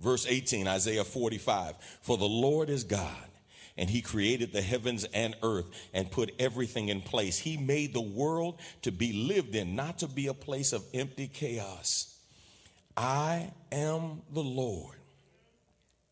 Verse 0.00 0.26
18, 0.26 0.66
Isaiah 0.66 1.04
45 1.04 1.76
For 2.02 2.16
the 2.16 2.24
Lord 2.24 2.70
is 2.70 2.84
God, 2.84 3.30
and 3.76 3.88
he 3.88 4.02
created 4.02 4.52
the 4.52 4.62
heavens 4.62 5.04
and 5.04 5.34
earth 5.42 5.66
and 5.94 6.10
put 6.10 6.34
everything 6.38 6.88
in 6.88 7.00
place. 7.00 7.38
He 7.38 7.56
made 7.56 7.94
the 7.94 8.00
world 8.00 8.60
to 8.82 8.92
be 8.92 9.12
lived 9.12 9.54
in, 9.54 9.76
not 9.76 9.98
to 9.98 10.08
be 10.08 10.26
a 10.26 10.34
place 10.34 10.72
of 10.72 10.84
empty 10.92 11.28
chaos. 11.28 12.18
I 12.96 13.52
am 13.70 14.22
the 14.32 14.42
Lord, 14.42 14.96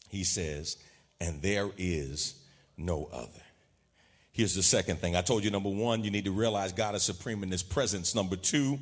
he 0.08 0.23
says, 0.23 0.76
and 1.25 1.40
there 1.40 1.71
is 1.78 2.35
no 2.76 3.09
other. 3.11 3.40
Here's 4.31 4.54
the 4.54 4.62
second 4.62 4.99
thing. 4.99 5.16
I 5.16 5.23
told 5.23 5.43
you 5.43 5.50
number 5.50 5.71
one, 5.71 6.04
you 6.04 6.11
need 6.11 6.26
to 6.26 6.33
realize 6.33 6.73
God 6.73 6.95
is 6.95 7.02
supreme 7.02 7.43
in 7.43 7.50
his 7.50 7.62
presence. 7.62 8.14
Number 8.14 8.37
two, 8.37 8.78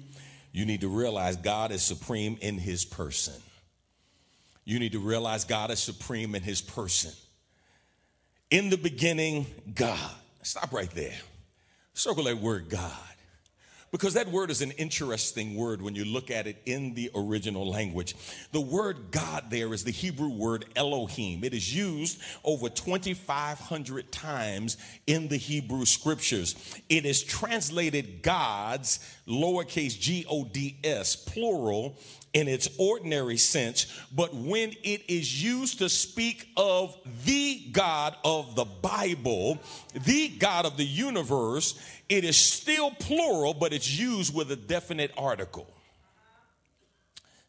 you 0.51 0.67
need 0.67 0.81
to 0.81 0.89
realize 0.89 1.37
God 1.37 1.71
is 1.71 1.83
supreme 1.83 2.37
in 2.41 2.59
his 2.59 2.85
person. 2.85 3.35
You 4.65 4.81
need 4.81 4.93
to 4.93 4.99
realize 4.99 5.45
God 5.45 5.71
is 5.71 5.79
supreme 5.79 6.35
in 6.35 6.43
his 6.43 6.61
person. 6.61 7.13
In 8.51 8.71
the 8.71 8.77
beginning, 8.77 9.47
God. 9.73 10.11
Stop 10.43 10.73
right 10.73 10.91
there. 10.91 11.15
Circle 11.95 12.25
that 12.25 12.39
word 12.39 12.69
God 12.69 13.12
because 13.93 14.15
that 14.15 14.29
word 14.29 14.51
is 14.51 14.63
an 14.63 14.73
interesting 14.73 15.55
word 15.55 15.83
when 15.83 15.95
you 15.95 16.05
look 16.05 16.31
at 16.31 16.47
it 16.47 16.57
in 16.65 16.95
the 16.95 17.11
original 17.15 17.69
language. 17.69 18.17
The 18.51 18.61
word 18.61 19.11
God 19.11 19.51
there 19.51 19.73
is 19.75 19.85
the 19.85 19.91
Hebrew 19.91 20.31
word 20.31 20.65
Elohim. 20.75 21.45
It 21.45 21.53
is 21.53 21.75
used 21.75 22.19
over 22.43 22.71
2,500 22.71 24.11
times 24.11 24.79
in 25.07 25.29
the 25.29 25.37
Hebrew 25.37 25.85
scriptures. 25.85 26.57
It 26.89 27.05
is 27.05 27.23
translated 27.23 28.23
God's, 28.23 28.99
lowercase 29.29 30.01
g 30.01 30.25
O 30.29 30.45
D 30.45 30.79
S, 30.83 31.15
plural, 31.15 31.99
in 32.33 32.49
its 32.49 32.69
ordinary 32.79 33.37
sense, 33.37 33.87
but 34.15 34.35
when 34.35 34.71
it 34.83 35.03
is 35.11 35.43
used 35.43 35.79
to 35.79 35.89
speak 35.89 36.49
of 36.57 36.97
the 37.27 37.69
God 37.73 38.17
of 38.25 38.55
the 38.55 38.65
Bible, 38.65 39.59
the 39.93 40.29
God 40.29 40.65
of 40.65 40.77
the 40.77 40.85
universe, 40.85 41.79
it 42.09 42.25
is 42.25 42.37
still 42.37 42.91
plural, 42.91 43.53
but 43.53 43.73
it's 43.73 43.99
used 43.99 44.35
with 44.35 44.51
a 44.51 44.57
definite 44.57 45.13
article. 45.17 45.69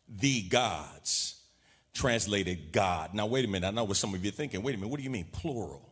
The 0.09 0.43
gods, 0.43 1.41
translated 1.93 2.71
God. 2.71 3.13
Now, 3.13 3.25
wait 3.25 3.45
a 3.45 3.47
minute. 3.47 3.67
I 3.67 3.71
know 3.71 3.85
what 3.85 3.97
some 3.97 4.13
of 4.13 4.23
you 4.23 4.29
are 4.29 4.33
thinking. 4.33 4.63
Wait 4.63 4.75
a 4.75 4.77
minute. 4.77 4.89
What 4.89 4.97
do 4.97 5.03
you 5.03 5.09
mean 5.09 5.27
plural? 5.31 5.89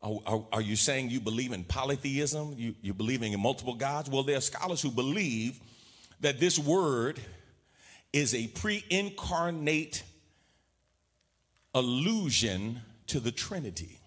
Are, 0.00 0.18
are, 0.26 0.44
are 0.52 0.60
you 0.62 0.76
saying 0.76 1.10
you 1.10 1.20
believe 1.20 1.52
in 1.52 1.64
polytheism? 1.64 2.54
You, 2.56 2.74
you're 2.80 2.94
believing 2.94 3.32
in 3.32 3.40
multiple 3.40 3.74
gods? 3.74 4.08
Well, 4.08 4.22
there 4.22 4.36
are 4.36 4.40
scholars 4.40 4.80
who 4.80 4.90
believe 4.90 5.60
that 6.20 6.40
this 6.40 6.58
word 6.58 7.20
is 8.12 8.34
a 8.34 8.46
pre 8.48 8.84
incarnate 8.90 10.02
allusion 11.74 12.80
to 13.08 13.20
the 13.20 13.32
Trinity. 13.32 14.00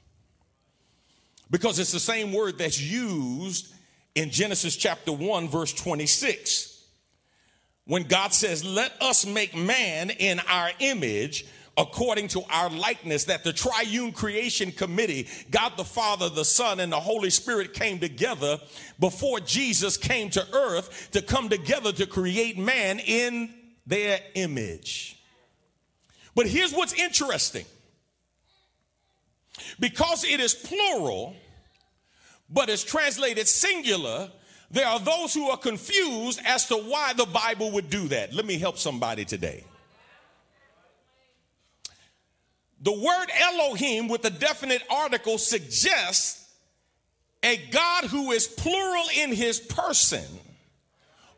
Because 1.50 1.80
it's 1.80 1.92
the 1.92 2.00
same 2.00 2.32
word 2.32 2.58
that's 2.58 2.82
used 2.82 3.74
in 4.16 4.30
Genesis 4.30 4.76
chapter 4.76 5.12
1, 5.12 5.50
verse 5.50 5.74
26. 5.74 6.86
When 7.86 8.04
God 8.04 8.34
says, 8.34 8.64
Let 8.64 8.94
us 9.02 9.26
make 9.26 9.56
man 9.56 10.10
in 10.10 10.40
our 10.48 10.72
image 10.80 11.46
according 11.78 12.28
to 12.28 12.44
our 12.50 12.70
likeness, 12.70 13.26
that 13.26 13.44
the 13.44 13.54
triune 13.54 14.12
creation 14.12 14.72
committee, 14.72 15.28
God 15.50 15.74
the 15.78 15.86
Father, 15.86 16.30
the 16.30 16.46
Son, 16.46 16.80
and 16.80 16.92
the 16.92 17.00
Holy 17.00 17.30
Spirit 17.30 17.74
came 17.74 18.00
together 18.00 18.60
before 19.00 19.40
Jesus 19.40 19.98
came 19.98 20.30
to 20.32 20.46
earth 20.54 21.10
to 21.12 21.22
come 21.22 21.50
together 21.50 21.92
to 21.94 22.06
create 22.06 22.58
man 22.58 23.00
in 23.00 23.54
their 23.92 24.22
image. 24.36 25.18
But 26.34 26.48
here's 26.48 26.72
what's 26.72 26.94
interesting 26.94 27.66
because 29.80 30.24
it 30.24 30.40
is 30.40 30.56
plural, 30.56 31.36
but 32.50 32.70
it's 32.70 32.84
translated 32.84 33.50
singular, 33.50 34.32
there 34.72 34.88
are 34.88 35.00
those 35.00 35.34
who 35.34 35.50
are 35.50 35.58
confused 35.58 36.40
as 36.46 36.68
to 36.68 36.76
why 36.76 37.12
the 37.14 37.26
Bible 37.26 37.72
would 37.72 37.90
do 37.90 38.08
that. 38.08 38.34
Let 38.34 38.46
me 38.46 38.58
help 38.58 38.78
somebody 38.78 39.26
today. 39.26 39.66
The 42.84 42.94
word 42.94 43.28
Elohim 43.38 44.08
with 44.08 44.24
a 44.24 44.30
definite 44.30 44.84
article 44.90 45.38
suggests 45.38 46.50
a 47.44 47.58
God 47.72 48.06
who 48.06 48.32
is 48.32 48.48
plural 48.48 49.06
in 49.18 49.34
his 49.34 49.60
person, 49.60 50.24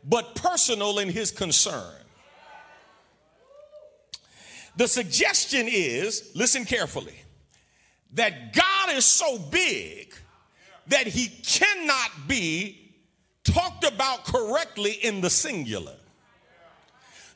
but 0.04 0.36
personal 0.36 1.00
in 1.00 1.08
his 1.08 1.32
concern. 1.32 1.94
The 4.76 4.88
suggestion 4.88 5.66
is 5.68 6.32
listen 6.34 6.64
carefully 6.64 7.14
that 8.14 8.52
God 8.52 8.96
is 8.96 9.04
so 9.04 9.38
big 9.38 10.14
that 10.88 11.06
he 11.06 11.28
cannot 11.28 12.10
be 12.28 12.92
talked 13.44 13.84
about 13.84 14.24
correctly 14.24 14.92
in 14.92 15.20
the 15.20 15.30
singular. 15.30 15.94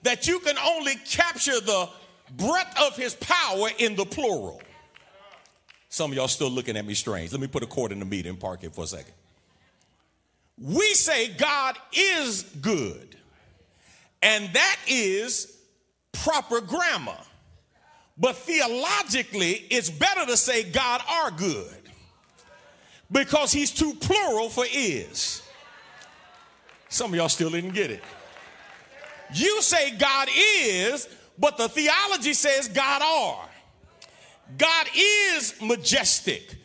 That 0.02 0.26
you 0.26 0.38
can 0.40 0.56
only 0.58 0.94
capture 1.06 1.60
the 1.60 1.88
breadth 2.36 2.80
of 2.80 2.96
his 2.96 3.14
power 3.14 3.68
in 3.78 3.96
the 3.96 4.04
plural. 4.04 4.62
Some 5.88 6.12
of 6.12 6.16
y'all 6.16 6.28
still 6.28 6.50
looking 6.50 6.76
at 6.76 6.84
me 6.84 6.94
strange. 6.94 7.32
Let 7.32 7.40
me 7.40 7.46
put 7.46 7.62
a 7.62 7.66
cord 7.66 7.92
in 7.92 7.98
the 7.98 8.04
meter 8.04 8.28
and 8.28 8.38
park 8.38 8.62
it 8.62 8.74
for 8.74 8.84
a 8.84 8.86
second. 8.86 9.14
We 10.60 10.94
say 10.94 11.28
God 11.28 11.76
is 11.92 12.42
good, 12.42 13.16
and 14.22 14.52
that 14.52 14.76
is 14.88 15.57
proper 16.12 16.60
grammar. 16.60 17.18
But 18.16 18.36
theologically, 18.36 19.66
it's 19.70 19.90
better 19.90 20.26
to 20.26 20.36
say 20.36 20.64
God 20.64 21.00
are 21.08 21.30
good 21.30 21.76
because 23.10 23.52
he's 23.52 23.70
too 23.70 23.94
plural 23.94 24.48
for 24.48 24.64
is. 24.72 25.42
Some 26.88 27.12
of 27.12 27.16
y'all 27.16 27.28
still 27.28 27.50
didn't 27.50 27.74
get 27.74 27.90
it. 27.90 28.02
You 29.34 29.60
say 29.62 29.96
God 29.96 30.28
is, 30.60 31.08
but 31.38 31.56
the 31.56 31.68
theology 31.68 32.32
says 32.32 32.68
God 32.68 33.02
are. 33.02 33.48
God 34.56 34.86
is 34.96 35.54
majestic. 35.60 36.56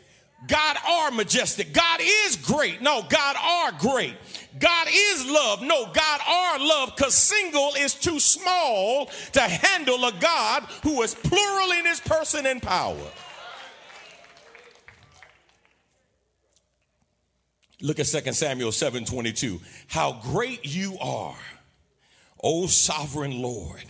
God 0.46 0.76
are 0.86 1.10
majestic. 1.10 1.72
God 1.72 2.00
is 2.02 2.36
great. 2.36 2.82
No, 2.82 3.02
God 3.08 3.36
are 3.36 3.72
great. 3.78 4.14
God 4.58 4.88
is 4.90 5.26
love. 5.26 5.62
No, 5.62 5.86
God 5.92 6.20
are 6.26 6.58
love 6.58 6.92
because 6.96 7.14
single 7.14 7.72
is 7.78 7.94
too 7.94 8.20
small 8.20 9.06
to 9.32 9.40
handle 9.40 10.04
a 10.04 10.12
God 10.12 10.64
who 10.82 11.02
is 11.02 11.14
plural 11.14 11.72
in 11.72 11.86
his 11.86 12.00
person 12.00 12.46
and 12.46 12.62
power. 12.62 12.96
Look 17.80 17.98
at 17.98 18.06
2 18.06 18.32
Samuel 18.32 18.72
7 18.72 19.04
22. 19.04 19.60
How 19.88 20.20
great 20.22 20.64
you 20.64 20.96
are, 21.00 21.36
O 22.42 22.66
sovereign 22.66 23.42
Lord. 23.42 23.84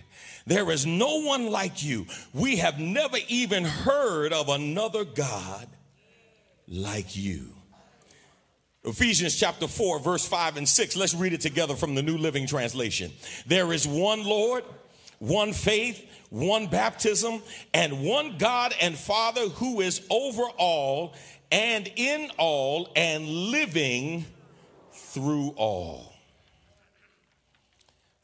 There 0.47 0.71
is 0.71 0.85
no 0.85 1.23
one 1.23 1.51
like 1.51 1.83
you. 1.83 2.07
We 2.35 2.57
have 2.57 2.79
never 2.79 3.17
even 3.29 3.65
heard 3.65 4.33
of 4.33 4.49
another 4.49 5.05
God 5.05 5.69
like 6.75 7.17
you. 7.17 7.47
Ephesians 8.85 9.37
chapter 9.37 9.67
4, 9.67 10.01
verse 10.01 10.27
5 10.27 10.59
and 10.59 10.69
6. 10.69 10.97
Let's 10.97 11.15
read 11.15 11.33
it 11.33 11.41
together 11.41 11.75
from 11.75 11.95
the 11.95 12.03
New 12.03 12.19
Living 12.19 12.47
Translation. 12.47 13.13
There 13.47 13.73
is 13.73 13.87
one 13.87 14.25
Lord, 14.25 14.65
one 15.21 15.53
faith, 15.55 16.05
one 16.29 16.67
baptism, 16.67 17.41
and 17.73 18.05
one 18.05 18.37
God 18.37 18.75
and 18.81 18.95
Father 18.95 19.49
who 19.49 19.81
is 19.81 20.03
over 20.11 20.43
all 20.59 21.15
and 21.51 21.91
in 21.97 22.31
all 22.37 22.91
and 22.95 23.27
living 23.27 24.27
through 24.93 25.55
all. 25.57 26.13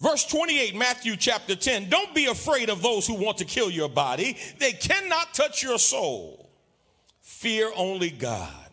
Verse 0.01 0.27
28, 0.27 0.75
Matthew 0.75 1.17
chapter 1.17 1.55
10. 1.55 1.89
Don't 1.89 2.15
be 2.15 2.27
afraid 2.27 2.69
of 2.69 2.83
those 2.83 3.07
who 3.07 3.15
want 3.15 3.39
to 3.39 3.45
kill 3.45 3.71
your 3.71 3.89
body, 3.89 4.37
they 4.59 4.73
cannot 4.73 5.33
touch 5.33 5.63
your 5.63 5.79
soul. 5.79 6.50
Fear 7.41 7.73
only 7.75 8.11
God, 8.11 8.69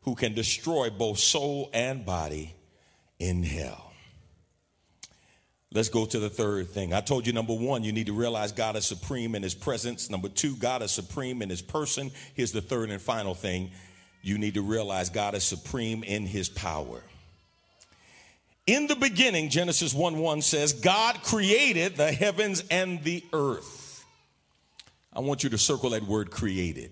who 0.00 0.16
can 0.16 0.34
destroy 0.34 0.90
both 0.90 1.20
soul 1.20 1.70
and 1.72 2.04
body 2.04 2.52
in 3.20 3.44
hell. 3.44 3.92
Let's 5.72 5.88
go 5.88 6.04
to 6.04 6.18
the 6.18 6.28
third 6.28 6.68
thing. 6.70 6.92
I 6.92 7.00
told 7.00 7.28
you, 7.28 7.32
number 7.32 7.54
one, 7.54 7.84
you 7.84 7.92
need 7.92 8.08
to 8.08 8.12
realize 8.12 8.50
God 8.50 8.74
is 8.74 8.84
supreme 8.84 9.36
in 9.36 9.44
his 9.44 9.54
presence. 9.54 10.10
Number 10.10 10.28
two, 10.28 10.56
God 10.56 10.82
is 10.82 10.90
supreme 10.90 11.42
in 11.42 11.48
his 11.48 11.62
person. 11.62 12.10
Here's 12.34 12.50
the 12.50 12.60
third 12.60 12.90
and 12.90 13.00
final 13.00 13.36
thing 13.36 13.70
you 14.20 14.36
need 14.36 14.54
to 14.54 14.62
realize 14.62 15.08
God 15.08 15.36
is 15.36 15.44
supreme 15.44 16.02
in 16.02 16.26
his 16.26 16.48
power. 16.48 17.04
In 18.66 18.88
the 18.88 18.96
beginning, 18.96 19.48
Genesis 19.48 19.94
1 19.94 20.18
1 20.18 20.42
says, 20.42 20.72
God 20.72 21.22
created 21.22 21.94
the 21.94 22.10
heavens 22.10 22.64
and 22.68 23.04
the 23.04 23.22
earth. 23.32 24.04
I 25.12 25.20
want 25.20 25.44
you 25.44 25.50
to 25.50 25.58
circle 25.58 25.90
that 25.90 26.02
word 26.02 26.32
created. 26.32 26.90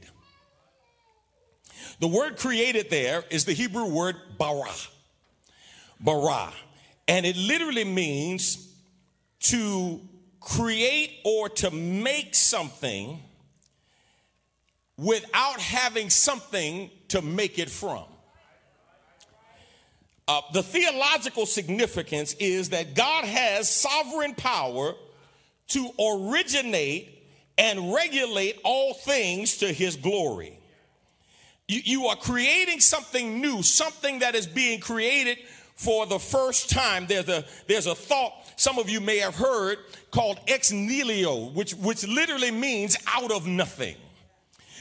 The 2.01 2.09
word 2.09 2.37
created 2.37 2.91
there 2.91 3.25
is 3.31 3.45
the 3.45 3.53
Hebrew 3.53 3.87
word 3.87 4.17
bara. 4.39 4.73
Bara. 6.01 6.53
And 7.07 7.25
it 7.25 7.37
literally 7.37 7.85
means 7.85 8.73
to 9.41 10.01
create 10.41 11.21
or 11.25 11.49
to 11.49 11.71
make 11.71 12.35
something 12.35 13.21
without 14.97 15.61
having 15.61 16.11
something 16.11 16.91
to 17.09 17.23
make 17.23 17.59
it 17.59 17.71
from. 17.71 18.05
Uh, 20.27 20.41
the 20.53 20.63
theological 20.63 21.45
significance 21.45 22.33
is 22.35 22.71
that 22.71 22.95
God 22.95 23.25
has 23.25 23.69
sovereign 23.69 24.35
power 24.35 24.95
to 25.69 25.91
originate 25.99 27.27
and 27.59 27.93
regulate 27.93 28.59
all 28.65 28.95
things 28.95 29.59
to 29.59 29.73
his 29.73 29.97
glory. 29.97 30.59
You, 31.67 31.81
you 31.85 32.07
are 32.07 32.17
creating 32.17 32.81
something 32.81 33.41
new, 33.41 33.63
something 33.63 34.19
that 34.19 34.35
is 34.35 34.47
being 34.47 34.81
created 34.81 35.39
for 35.75 36.07
the 36.07 36.19
first 36.19 36.71
time. 36.71 37.07
There's 37.07 37.29
a, 37.29 37.45
there's 37.67 37.87
a 37.87 37.95
thought 37.95 38.33
some 38.57 38.79
of 38.79 38.89
you 38.89 39.01
may 39.01 39.19
have 39.19 39.35
heard 39.35 39.79
called 40.11 40.39
ex 40.47 40.71
nihilo, 40.71 41.51
which, 41.51 41.75
which 41.75 42.07
literally 42.07 42.51
means 42.51 42.97
out 43.07 43.33
of 43.33 43.47
nothing. 43.47 43.97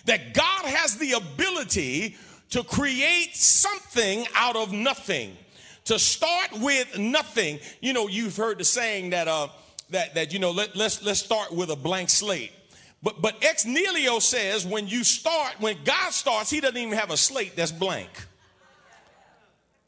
That 0.06 0.34
God 0.34 0.66
has 0.66 0.98
the 0.98 1.14
ability 1.14 2.18
to 2.52 2.64
create 2.64 3.36
something 3.36 4.28
out 4.36 4.56
of 4.56 4.72
nothing, 4.72 5.36
to 5.86 5.98
start 5.98 6.52
with 6.60 7.00
nothing. 7.00 7.60
You 7.82 7.94
know, 7.94 8.08
you've 8.08 8.36
heard 8.36 8.60
the 8.60 8.66
saying 8.66 9.12
that, 9.12 9.28
uh, 9.28 9.48
that, 9.90 10.14
that 10.16 10.34
you 10.34 10.40
know, 10.40 10.52
let, 10.52 10.76
let's, 10.76 11.02
let's 11.04 11.20
start 11.20 11.52
with 11.52 11.72
a 11.72 11.76
blank 11.76 12.10
slate. 12.10 12.52
But, 13.04 13.22
but 13.22 13.44
ex 13.44 13.66
nihilo 13.66 14.20
says 14.20 14.66
when 14.66 14.88
you 14.88 15.04
start, 15.04 15.56
when 15.60 15.78
God 15.84 16.12
starts, 16.12 16.50
he 16.50 16.62
doesn't 16.62 16.78
even 16.78 16.98
have 16.98 17.12
a 17.12 17.18
slate 17.18 17.56
that's 17.56 17.72
blank. 17.72 18.10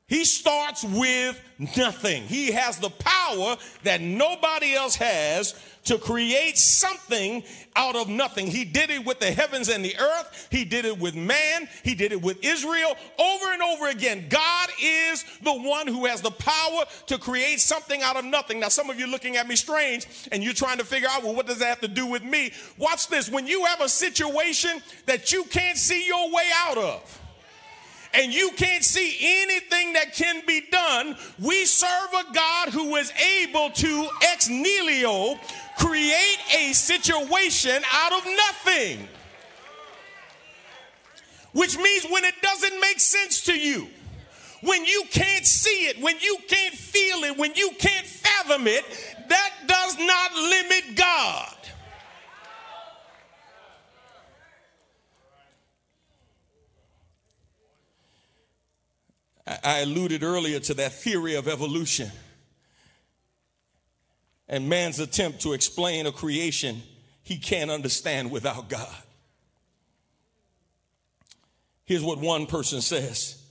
He 0.08 0.24
starts 0.24 0.84
with 0.84 1.42
nothing. 1.58 2.24
He 2.24 2.52
has 2.52 2.78
the 2.78 2.92
power 2.92 3.58
that 3.84 4.02
nobody 4.02 4.76
else 4.76 4.96
has 4.98 5.56
to 5.86 5.98
create 5.98 6.60
something 6.60 7.44
out 7.76 7.96
of 7.96 8.08
nothing. 8.08 8.46
He 8.46 8.66
did 8.66 8.92
it 8.92 9.04
with 9.04 9.20
the 9.20 9.32
heavens 9.32 9.68
and 9.68 9.84
the 9.84 9.96
earth. 9.98 10.48
He 10.52 10.64
did 10.64 10.86
it 10.86 11.00
with 11.00 11.16
man. 11.16 11.68
He 11.84 11.96
did 11.96 12.12
it 12.12 12.22
with 12.22 12.44
Israel 12.46 12.96
over 13.18 13.52
and 13.52 13.64
over 13.64 13.88
again. 13.90 14.26
God 14.30 14.70
is 14.80 15.24
the 15.42 15.54
one 15.54 15.88
who 15.88 16.06
has 16.06 16.22
the 16.22 16.32
power 16.32 16.84
to 17.08 17.18
create 17.18 17.60
something 17.60 18.04
out 18.04 18.16
of 18.16 18.26
nothing. 18.26 18.60
Now, 18.60 18.70
some 18.70 18.92
of 18.92 19.00
you 19.00 19.08
looking 19.08 19.38
at 19.38 19.48
me 19.48 19.56
strange 19.56 20.06
and 20.32 20.44
you're 20.44 20.54
trying 20.54 20.78
to 20.78 20.86
figure 20.86 21.10
out, 21.10 21.24
well, 21.24 21.34
what 21.34 21.48
does 21.48 21.60
that 21.60 21.68
have 21.68 21.82
to 21.82 21.88
do 21.88 22.06
with 22.06 22.24
me? 22.24 22.52
Watch 22.78 23.08
this. 23.08 23.28
When 23.28 23.48
you 23.48 23.66
have 23.66 23.82
a 23.82 23.90
situation 23.90 24.84
that 25.08 25.32
you 25.32 25.46
can't 25.46 25.78
see 25.80 26.06
your 26.06 26.32
way 26.32 26.48
out 26.68 26.78
of, 26.78 27.22
and 28.16 28.34
you 28.34 28.52
can't 28.56 28.84
see 28.84 29.18
anything 29.22 29.94
that 29.94 30.14
can 30.14 30.42
be 30.48 30.62
done, 30.72 31.18
we 31.40 31.66
serve 31.66 32.10
a 32.14 32.34
God 32.34 32.70
who 32.70 32.96
is 32.96 33.12
able 33.42 33.70
to 33.72 34.08
ex 34.24 34.48
nihilo 34.50 35.38
create 35.78 36.38
a 36.58 36.74
situation 36.74 37.82
out 37.92 38.14
of 38.14 38.26
nothing. 38.26 39.08
Which 41.54 41.78
means 41.78 42.06
when 42.10 42.24
it 42.24 42.36
doesn't 42.42 42.80
make 42.82 43.00
sense 43.00 43.46
to 43.46 43.54
you, 43.58 43.88
when 44.62 44.86
you 44.86 45.04
can't 45.12 45.46
see 45.46 45.88
it, 45.88 46.02
when 46.02 46.18
you 46.20 46.38
can't 46.48 46.74
feel 46.74 47.24
it, 47.24 47.38
when 47.38 47.54
you 47.56 47.70
can't 47.78 48.06
fathom 48.06 48.68
it, 48.68 48.84
that 49.30 49.52
does 49.68 49.98
not 49.98 50.34
limit 50.34 50.96
God. 50.96 51.56
I 59.48 59.80
alluded 59.80 60.24
earlier 60.24 60.60
to 60.62 60.74
that 60.76 60.94
theory 60.94 61.36
of 61.36 61.48
evolution 61.48 62.12
and 64.48 64.68
man's 64.70 65.00
attempt 65.00 65.42
to 65.42 65.54
explain 65.54 66.08
a 66.08 66.12
creation 66.12 66.82
he 67.24 67.38
can't 67.38 67.70
understand 67.70 68.32
without 68.32 68.70
God. 68.70 68.96
Here's 71.86 72.04
what 72.04 72.20
one 72.20 72.48
person 72.48 72.82
says 72.82 73.42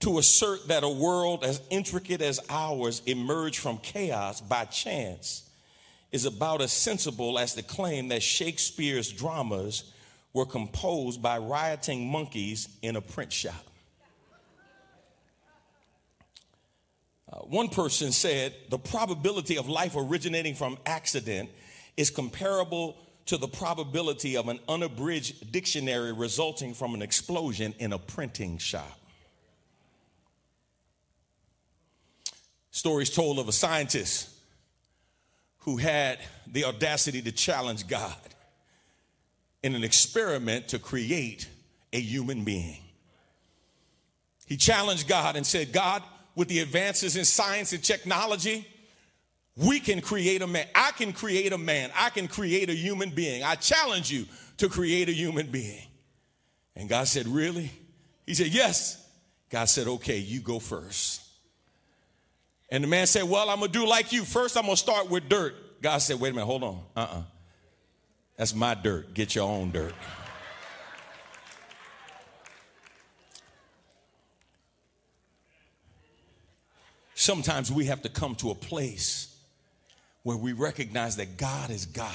to 0.00 0.18
assert 0.18 0.68
that 0.68 0.84
a 0.84 0.88
world 0.88 1.44
as 1.44 1.60
intricate 1.70 2.22
as 2.22 2.40
ours 2.48 3.02
emerged 3.06 3.58
from 3.58 3.78
chaos 3.78 4.40
by 4.40 4.64
chance 4.64 5.48
is 6.10 6.24
about 6.24 6.62
as 6.62 6.72
sensible 6.72 7.38
as 7.38 7.54
the 7.54 7.62
claim 7.62 8.08
that 8.08 8.22
Shakespeare's 8.22 9.12
dramas 9.12 9.92
were 10.32 10.46
composed 10.46 11.20
by 11.20 11.38
rioting 11.38 12.08
monkeys 12.08 12.68
in 12.82 12.96
a 12.96 13.00
print 13.00 13.32
shop. 13.32 13.67
Uh, 17.30 17.38
one 17.40 17.68
person 17.68 18.12
said 18.12 18.54
the 18.70 18.78
probability 18.78 19.58
of 19.58 19.68
life 19.68 19.94
originating 19.96 20.54
from 20.54 20.78
accident 20.86 21.50
is 21.96 22.10
comparable 22.10 22.96
to 23.26 23.36
the 23.36 23.48
probability 23.48 24.36
of 24.36 24.48
an 24.48 24.58
unabridged 24.68 25.52
dictionary 25.52 26.12
resulting 26.12 26.72
from 26.72 26.94
an 26.94 27.02
explosion 27.02 27.74
in 27.78 27.92
a 27.92 27.98
printing 27.98 28.56
shop. 28.56 28.98
Stories 32.70 33.10
told 33.10 33.38
of 33.38 33.48
a 33.48 33.52
scientist 33.52 34.30
who 35.58 35.76
had 35.76 36.18
the 36.46 36.64
audacity 36.64 37.20
to 37.20 37.32
challenge 37.32 37.86
God 37.86 38.16
in 39.62 39.74
an 39.74 39.84
experiment 39.84 40.68
to 40.68 40.78
create 40.78 41.48
a 41.92 42.00
human 42.00 42.44
being. 42.44 42.80
He 44.46 44.56
challenged 44.56 45.06
God 45.06 45.36
and 45.36 45.46
said, 45.46 45.72
God, 45.72 46.02
with 46.38 46.46
the 46.46 46.60
advances 46.60 47.16
in 47.16 47.24
science 47.24 47.72
and 47.72 47.82
technology, 47.82 48.64
we 49.56 49.80
can 49.80 50.00
create 50.00 50.40
a 50.40 50.46
man. 50.46 50.68
I 50.72 50.92
can 50.92 51.12
create 51.12 51.52
a 51.52 51.58
man. 51.58 51.90
I 51.96 52.10
can 52.10 52.28
create 52.28 52.70
a 52.70 52.74
human 52.74 53.10
being. 53.10 53.42
I 53.42 53.56
challenge 53.56 54.12
you 54.12 54.24
to 54.58 54.68
create 54.68 55.08
a 55.08 55.12
human 55.12 55.48
being. 55.48 55.82
And 56.76 56.88
God 56.88 57.08
said, 57.08 57.26
Really? 57.26 57.72
He 58.24 58.34
said, 58.34 58.46
Yes. 58.46 59.04
God 59.50 59.64
said, 59.64 59.88
Okay, 59.88 60.18
you 60.18 60.38
go 60.38 60.60
first. 60.60 61.22
And 62.70 62.84
the 62.84 62.88
man 62.88 63.08
said, 63.08 63.24
Well, 63.24 63.50
I'm 63.50 63.58
going 63.58 63.72
to 63.72 63.76
do 63.76 63.84
like 63.84 64.12
you. 64.12 64.22
First, 64.22 64.56
I'm 64.56 64.62
going 64.62 64.76
to 64.76 64.80
start 64.80 65.10
with 65.10 65.28
dirt. 65.28 65.56
God 65.82 65.98
said, 65.98 66.20
Wait 66.20 66.28
a 66.28 66.34
minute, 66.34 66.46
hold 66.46 66.62
on. 66.62 66.80
Uh 66.96 67.00
uh-uh. 67.00 67.18
uh. 67.18 67.22
That's 68.36 68.54
my 68.54 68.74
dirt. 68.74 69.12
Get 69.12 69.34
your 69.34 69.48
own 69.48 69.72
dirt. 69.72 69.94
Sometimes 77.18 77.70
we 77.70 77.86
have 77.86 78.02
to 78.02 78.08
come 78.08 78.36
to 78.36 78.50
a 78.50 78.54
place 78.54 79.36
where 80.22 80.36
we 80.36 80.52
recognize 80.52 81.16
that 81.16 81.36
God 81.36 81.70
is 81.70 81.84
God 81.84 82.14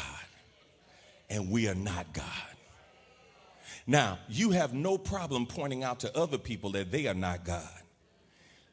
and 1.29 1.51
we 1.51 1.67
are 1.67 1.75
not 1.75 2.13
God. 2.13 2.25
Now, 3.85 4.19
you 4.29 4.51
have 4.51 4.73
no 4.73 4.97
problem 4.97 5.45
pointing 5.45 5.83
out 5.83 5.99
to 6.01 6.17
other 6.17 6.37
people 6.37 6.71
that 6.71 6.89
they 6.89 7.07
are 7.07 7.13
not 7.13 7.43
God. 7.43 7.67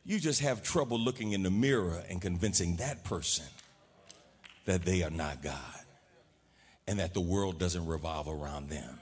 You 0.05 0.21
just 0.21 0.41
have 0.41 0.63
trouble 0.63 1.01
looking 1.01 1.33
in 1.33 1.43
the 1.43 1.51
mirror 1.51 2.01
and 2.09 2.23
convincing 2.23 2.77
that 2.77 3.03
person 3.03 3.47
that 4.67 4.85
they 4.85 5.03
are 5.03 5.11
not 5.11 5.43
God 5.43 5.57
and 6.87 7.01
that 7.01 7.13
the 7.13 7.21
world 7.21 7.59
doesn't 7.59 7.87
revolve 7.87 8.29
around 8.29 8.71
them. 8.71 9.01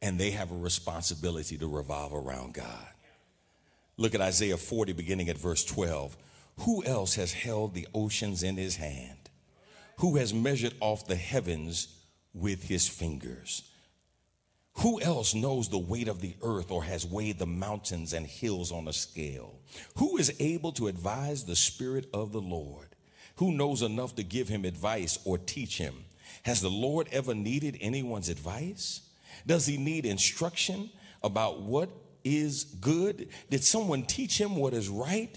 And 0.00 0.18
they 0.18 0.30
have 0.30 0.52
a 0.52 0.56
responsibility 0.56 1.58
to 1.58 1.68
revolve 1.68 2.14
around 2.14 2.54
God. 2.54 2.86
Look 3.98 4.14
at 4.14 4.20
Isaiah 4.20 4.56
40, 4.56 4.92
beginning 4.92 5.28
at 5.28 5.36
verse 5.36 5.64
12. 5.64 6.16
Who 6.60 6.84
else 6.84 7.16
has 7.16 7.32
held 7.32 7.74
the 7.74 7.88
oceans 7.92 8.44
in 8.44 8.56
his 8.56 8.76
hand? 8.76 9.28
Who 9.98 10.16
has 10.16 10.32
measured 10.32 10.74
off 10.80 11.06
the 11.06 11.16
heavens 11.16 11.88
with 12.32 12.62
his 12.62 12.88
fingers? 12.88 13.68
Who 14.78 15.00
else 15.00 15.34
knows 15.34 15.68
the 15.68 15.78
weight 15.78 16.06
of 16.06 16.20
the 16.20 16.36
earth 16.42 16.70
or 16.70 16.84
has 16.84 17.04
weighed 17.04 17.40
the 17.40 17.46
mountains 17.46 18.12
and 18.12 18.24
hills 18.24 18.70
on 18.70 18.86
a 18.86 18.92
scale? 18.92 19.58
Who 19.96 20.16
is 20.16 20.32
able 20.38 20.70
to 20.72 20.86
advise 20.86 21.44
the 21.44 21.56
Spirit 21.56 22.08
of 22.14 22.30
the 22.30 22.40
Lord? 22.40 22.94
Who 23.36 23.50
knows 23.50 23.82
enough 23.82 24.14
to 24.14 24.22
give 24.22 24.48
him 24.48 24.64
advice 24.64 25.18
or 25.24 25.38
teach 25.38 25.78
him? 25.78 26.04
Has 26.44 26.60
the 26.60 26.70
Lord 26.70 27.08
ever 27.10 27.34
needed 27.34 27.76
anyone's 27.80 28.28
advice? 28.28 29.00
Does 29.44 29.66
he 29.66 29.76
need 29.76 30.06
instruction 30.06 30.90
about 31.24 31.62
what 31.62 31.90
is 32.36 32.64
good? 32.64 33.28
Did 33.50 33.64
someone 33.64 34.02
teach 34.02 34.40
him 34.40 34.56
what 34.56 34.74
is 34.74 34.88
right? 34.88 35.36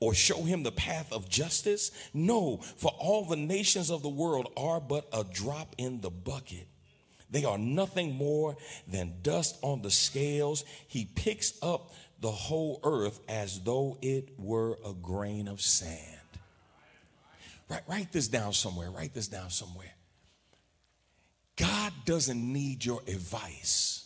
Or 0.00 0.14
show 0.14 0.42
him 0.42 0.64
the 0.64 0.72
path 0.72 1.12
of 1.12 1.28
justice? 1.28 1.92
No, 2.12 2.56
for 2.56 2.90
all 2.98 3.24
the 3.24 3.36
nations 3.36 3.90
of 3.90 4.02
the 4.02 4.08
world 4.08 4.52
are 4.56 4.80
but 4.80 5.06
a 5.12 5.24
drop 5.24 5.74
in 5.78 6.00
the 6.00 6.10
bucket. 6.10 6.66
They 7.30 7.44
are 7.44 7.58
nothing 7.58 8.14
more 8.14 8.56
than 8.86 9.14
dust 9.22 9.58
on 9.62 9.80
the 9.82 9.90
scales. 9.90 10.64
He 10.88 11.04
picks 11.04 11.54
up 11.62 11.94
the 12.20 12.30
whole 12.30 12.80
earth 12.84 13.20
as 13.28 13.60
though 13.60 13.96
it 14.02 14.30
were 14.38 14.78
a 14.84 14.92
grain 14.92 15.48
of 15.48 15.60
sand. 15.60 15.98
Write, 17.68 17.82
write 17.88 18.12
this 18.12 18.28
down 18.28 18.52
somewhere. 18.52 18.90
Write 18.90 19.14
this 19.14 19.28
down 19.28 19.50
somewhere. 19.50 19.92
God 21.56 21.92
doesn't 22.04 22.52
need 22.52 22.84
your 22.84 23.00
advice, 23.06 24.01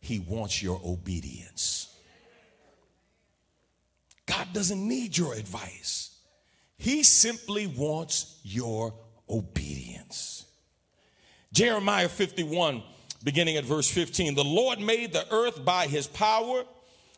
He 0.00 0.18
wants 0.18 0.62
your 0.62 0.80
obedience. 0.84 1.94
God 4.26 4.48
doesn't 4.52 4.86
need 4.86 5.16
your 5.16 5.34
advice, 5.34 6.18
He 6.76 7.02
simply 7.02 7.66
wants 7.66 8.40
your 8.42 8.94
obedience. 9.28 10.46
Jeremiah 11.52 12.08
51, 12.08 12.82
beginning 13.24 13.56
at 13.56 13.64
verse 13.64 13.90
15 13.90 14.34
The 14.34 14.44
Lord 14.44 14.80
made 14.80 15.12
the 15.12 15.26
earth 15.32 15.64
by 15.64 15.86
His 15.86 16.06
power, 16.06 16.64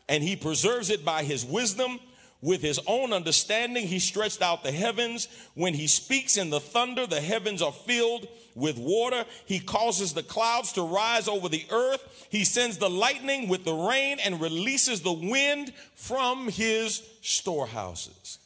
and 0.08 0.22
He 0.22 0.36
preserves 0.36 0.90
it 0.90 1.04
by 1.04 1.22
His 1.22 1.44
wisdom. 1.44 2.00
With 2.42 2.60
his 2.60 2.80
own 2.88 3.12
understanding, 3.12 3.86
he 3.86 4.00
stretched 4.00 4.42
out 4.42 4.64
the 4.64 4.72
heavens. 4.72 5.28
When 5.54 5.74
he 5.74 5.86
speaks 5.86 6.36
in 6.36 6.50
the 6.50 6.58
thunder, 6.58 7.06
the 7.06 7.20
heavens 7.20 7.62
are 7.62 7.70
filled 7.70 8.26
with 8.54 8.78
water. 8.78 9.24
He 9.46 9.58
causes 9.60 10.12
the 10.12 10.22
clouds 10.22 10.72
to 10.72 10.82
rise 10.82 11.28
over 11.28 11.48
the 11.48 11.64
earth. 11.70 12.26
He 12.30 12.44
sends 12.44 12.78
the 12.78 12.90
lightning 12.90 13.48
with 13.48 13.64
the 13.64 13.74
rain 13.74 14.18
and 14.24 14.40
releases 14.40 15.02
the 15.02 15.12
wind 15.12 15.72
from 15.94 16.48
his 16.48 17.02
storehouses. 17.20 18.38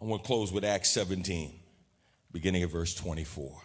I 0.00 0.04
want 0.04 0.22
to 0.22 0.26
close 0.26 0.52
with 0.52 0.64
Acts 0.64 0.90
17, 0.90 1.52
beginning 2.30 2.62
at 2.62 2.70
verse 2.70 2.94
24. 2.94 3.62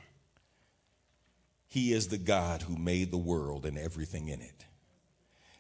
He 1.68 1.94
is 1.94 2.08
the 2.08 2.18
God 2.18 2.64
who 2.64 2.78
made 2.78 3.12
the 3.12 3.18
world 3.18 3.66
and 3.66 3.78
everything 3.78 4.30
in 4.30 4.42
it. 4.42 4.66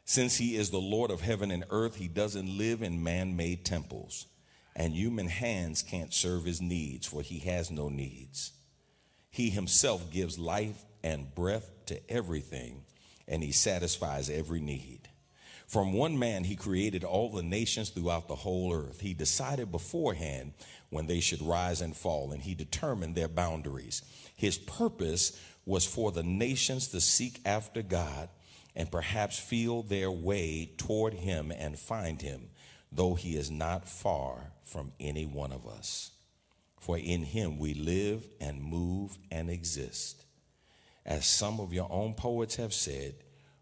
Since 0.05 0.37
he 0.37 0.55
is 0.55 0.71
the 0.71 0.79
Lord 0.79 1.11
of 1.11 1.21
heaven 1.21 1.51
and 1.51 1.65
earth, 1.69 1.97
he 1.97 2.07
doesn't 2.07 2.57
live 2.57 2.81
in 2.81 3.03
man 3.03 3.35
made 3.35 3.63
temples, 3.63 4.25
and 4.79 4.93
human 4.93 5.27
hands 5.27 5.83
can't 5.83 6.13
serve 6.13 6.45
his 6.45 6.61
needs, 6.61 7.05
for 7.05 7.21
he 7.21 7.39
has 7.39 7.69
no 7.69 7.89
needs. 7.89 8.53
He 9.29 9.49
himself 9.49 10.09
gives 10.09 10.39
life 10.39 10.85
and 11.03 11.35
breath 11.35 11.69
to 11.87 11.99
everything, 12.09 12.85
and 13.27 13.43
he 13.43 13.51
satisfies 13.51 14.29
every 14.29 14.61
need. 14.61 15.09
From 15.67 15.91
one 15.91 16.17
man, 16.17 16.45
he 16.45 16.55
created 16.55 17.03
all 17.03 17.29
the 17.29 17.43
nations 17.43 17.89
throughout 17.89 18.29
the 18.29 18.35
whole 18.35 18.73
earth. 18.73 19.01
He 19.01 19.13
decided 19.13 19.69
beforehand 19.69 20.53
when 20.89 21.07
they 21.07 21.19
should 21.19 21.41
rise 21.41 21.81
and 21.81 21.95
fall, 21.95 22.31
and 22.31 22.41
he 22.41 22.55
determined 22.55 23.15
their 23.15 23.27
boundaries. 23.27 24.01
His 24.33 24.57
purpose 24.57 25.37
was 25.65 25.85
for 25.85 26.13
the 26.13 26.23
nations 26.23 26.87
to 26.87 27.01
seek 27.01 27.41
after 27.45 27.81
God 27.81 28.29
and 28.77 28.89
perhaps 28.89 29.37
feel 29.37 29.83
their 29.83 30.09
way 30.09 30.71
toward 30.77 31.13
him 31.15 31.51
and 31.51 31.77
find 31.77 32.21
him, 32.21 32.47
though 32.91 33.15
he 33.15 33.35
is 33.35 33.51
not 33.51 33.87
far 33.87 34.51
from 34.63 34.91
any 34.99 35.25
one 35.25 35.51
of 35.51 35.67
us. 35.67 36.11
For 36.79 36.97
in 36.97 37.23
him 37.23 37.59
we 37.59 37.73
live 37.73 38.27
and 38.39 38.61
move 38.61 39.17
and 39.31 39.49
exist. 39.49 40.25
As 41.05 41.25
some 41.25 41.59
of 41.59 41.73
your 41.73 41.87
own 41.91 42.13
poets 42.13 42.55
have 42.55 42.73
said, 42.73 43.15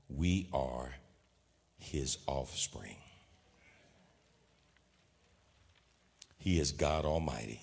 we 0.09 0.49
are 0.53 0.93
his 1.77 2.17
offspring. 2.27 2.97
He 6.37 6.59
is 6.59 6.71
God 6.71 7.05
Almighty. 7.05 7.61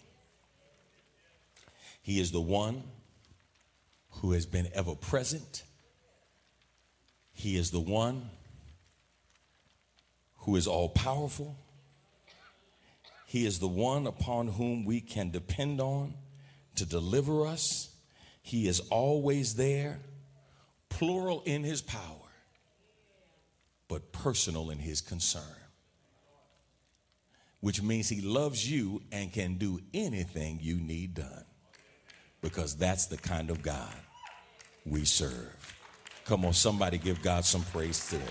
He 2.03 2.20
is 2.20 2.33
the 2.33 2.40
one 2.40 2.83
who 4.11 4.33
has 4.33 4.44
been 4.44 4.68
ever 4.74 4.94
present 4.94 5.64
he 7.35 7.57
is 7.57 7.72
the 7.72 7.81
one 7.81 8.31
who 10.44 10.57
is 10.57 10.66
all 10.66 10.88
powerful. 10.88 11.57
He 13.26 13.46
is 13.46 13.59
the 13.59 13.68
one 13.68 14.07
upon 14.07 14.48
whom 14.48 14.85
we 14.85 15.00
can 15.00 15.30
depend 15.30 15.80
on 15.80 16.14
to 16.76 16.87
deliver 16.87 17.46
us. 17.46 17.90
He 18.42 18.68
is 18.68 18.80
always 18.90 19.54
there, 19.54 20.00
plural 20.88 21.42
in 21.46 21.64
his 21.64 21.80
power, 21.80 21.98
but 23.88 24.12
personal 24.12 24.70
in 24.70 24.78
his 24.78 25.00
concern. 25.00 25.42
Which 27.61 27.80
means 27.80 28.11
he 28.11 28.20
loves 28.20 28.70
you 28.70 29.02
and 29.11 29.33
can 29.33 29.54
do 29.54 29.80
anything 29.94 30.59
you 30.61 30.76
need 30.76 31.14
done 31.14 31.44
because 32.42 32.76
that's 32.76 33.07
the 33.07 33.16
kind 33.16 33.48
of 33.48 33.62
God 33.62 33.94
we 34.85 35.07
serve. 35.07 35.74
Come 36.26 36.44
on, 36.44 36.52
somebody 36.52 36.98
give 36.98 37.22
God 37.22 37.46
some 37.46 37.62
praise 37.62 38.07
today. 38.07 38.24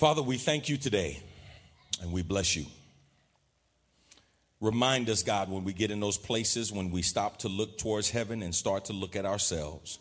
Father, 0.00 0.22
we 0.22 0.38
thank 0.38 0.70
you 0.70 0.78
today 0.78 1.22
and 2.00 2.10
we 2.10 2.22
bless 2.22 2.56
you. 2.56 2.64
Remind 4.58 5.10
us, 5.10 5.22
God, 5.22 5.50
when 5.50 5.62
we 5.62 5.74
get 5.74 5.90
in 5.90 6.00
those 6.00 6.16
places, 6.16 6.72
when 6.72 6.90
we 6.90 7.02
stop 7.02 7.36
to 7.40 7.48
look 7.48 7.76
towards 7.76 8.08
heaven 8.08 8.42
and 8.42 8.54
start 8.54 8.86
to 8.86 8.94
look 8.94 9.14
at 9.14 9.26
ourselves. 9.26 9.98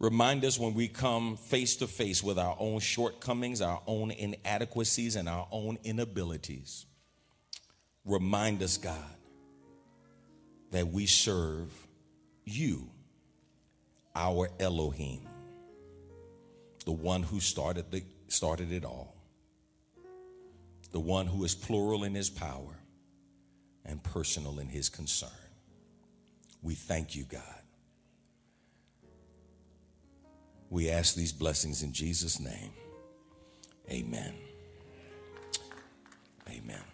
Remind 0.00 0.44
us 0.44 0.58
when 0.58 0.74
we 0.74 0.88
come 0.88 1.36
face 1.36 1.76
to 1.76 1.86
face 1.86 2.20
with 2.20 2.36
our 2.36 2.56
own 2.58 2.80
shortcomings, 2.80 3.60
our 3.60 3.80
own 3.86 4.10
inadequacies, 4.10 5.14
and 5.14 5.28
our 5.28 5.46
own 5.52 5.78
inabilities. 5.84 6.84
Remind 8.04 8.60
us, 8.60 8.76
God, 8.76 9.14
that 10.72 10.88
we 10.88 11.06
serve 11.06 11.72
you, 12.44 12.90
our 14.16 14.50
Elohim, 14.58 15.27
the 16.88 16.92
one 16.92 17.22
who 17.22 17.38
started, 17.38 17.90
the, 17.90 18.02
started 18.28 18.72
it 18.72 18.82
all, 18.82 19.14
the 20.90 20.98
one 20.98 21.26
who 21.26 21.44
is 21.44 21.54
plural 21.54 22.02
in 22.02 22.14
his 22.14 22.30
power 22.30 22.78
and 23.84 24.02
personal 24.02 24.58
in 24.58 24.68
his 24.68 24.88
concern. 24.88 25.28
We 26.62 26.74
thank 26.74 27.14
you, 27.14 27.24
God. 27.24 27.42
We 30.70 30.88
ask 30.88 31.14
these 31.14 31.30
blessings 31.30 31.82
in 31.82 31.92
Jesus' 31.92 32.40
name. 32.40 32.72
Amen. 33.90 34.32
Amen. 36.48 36.87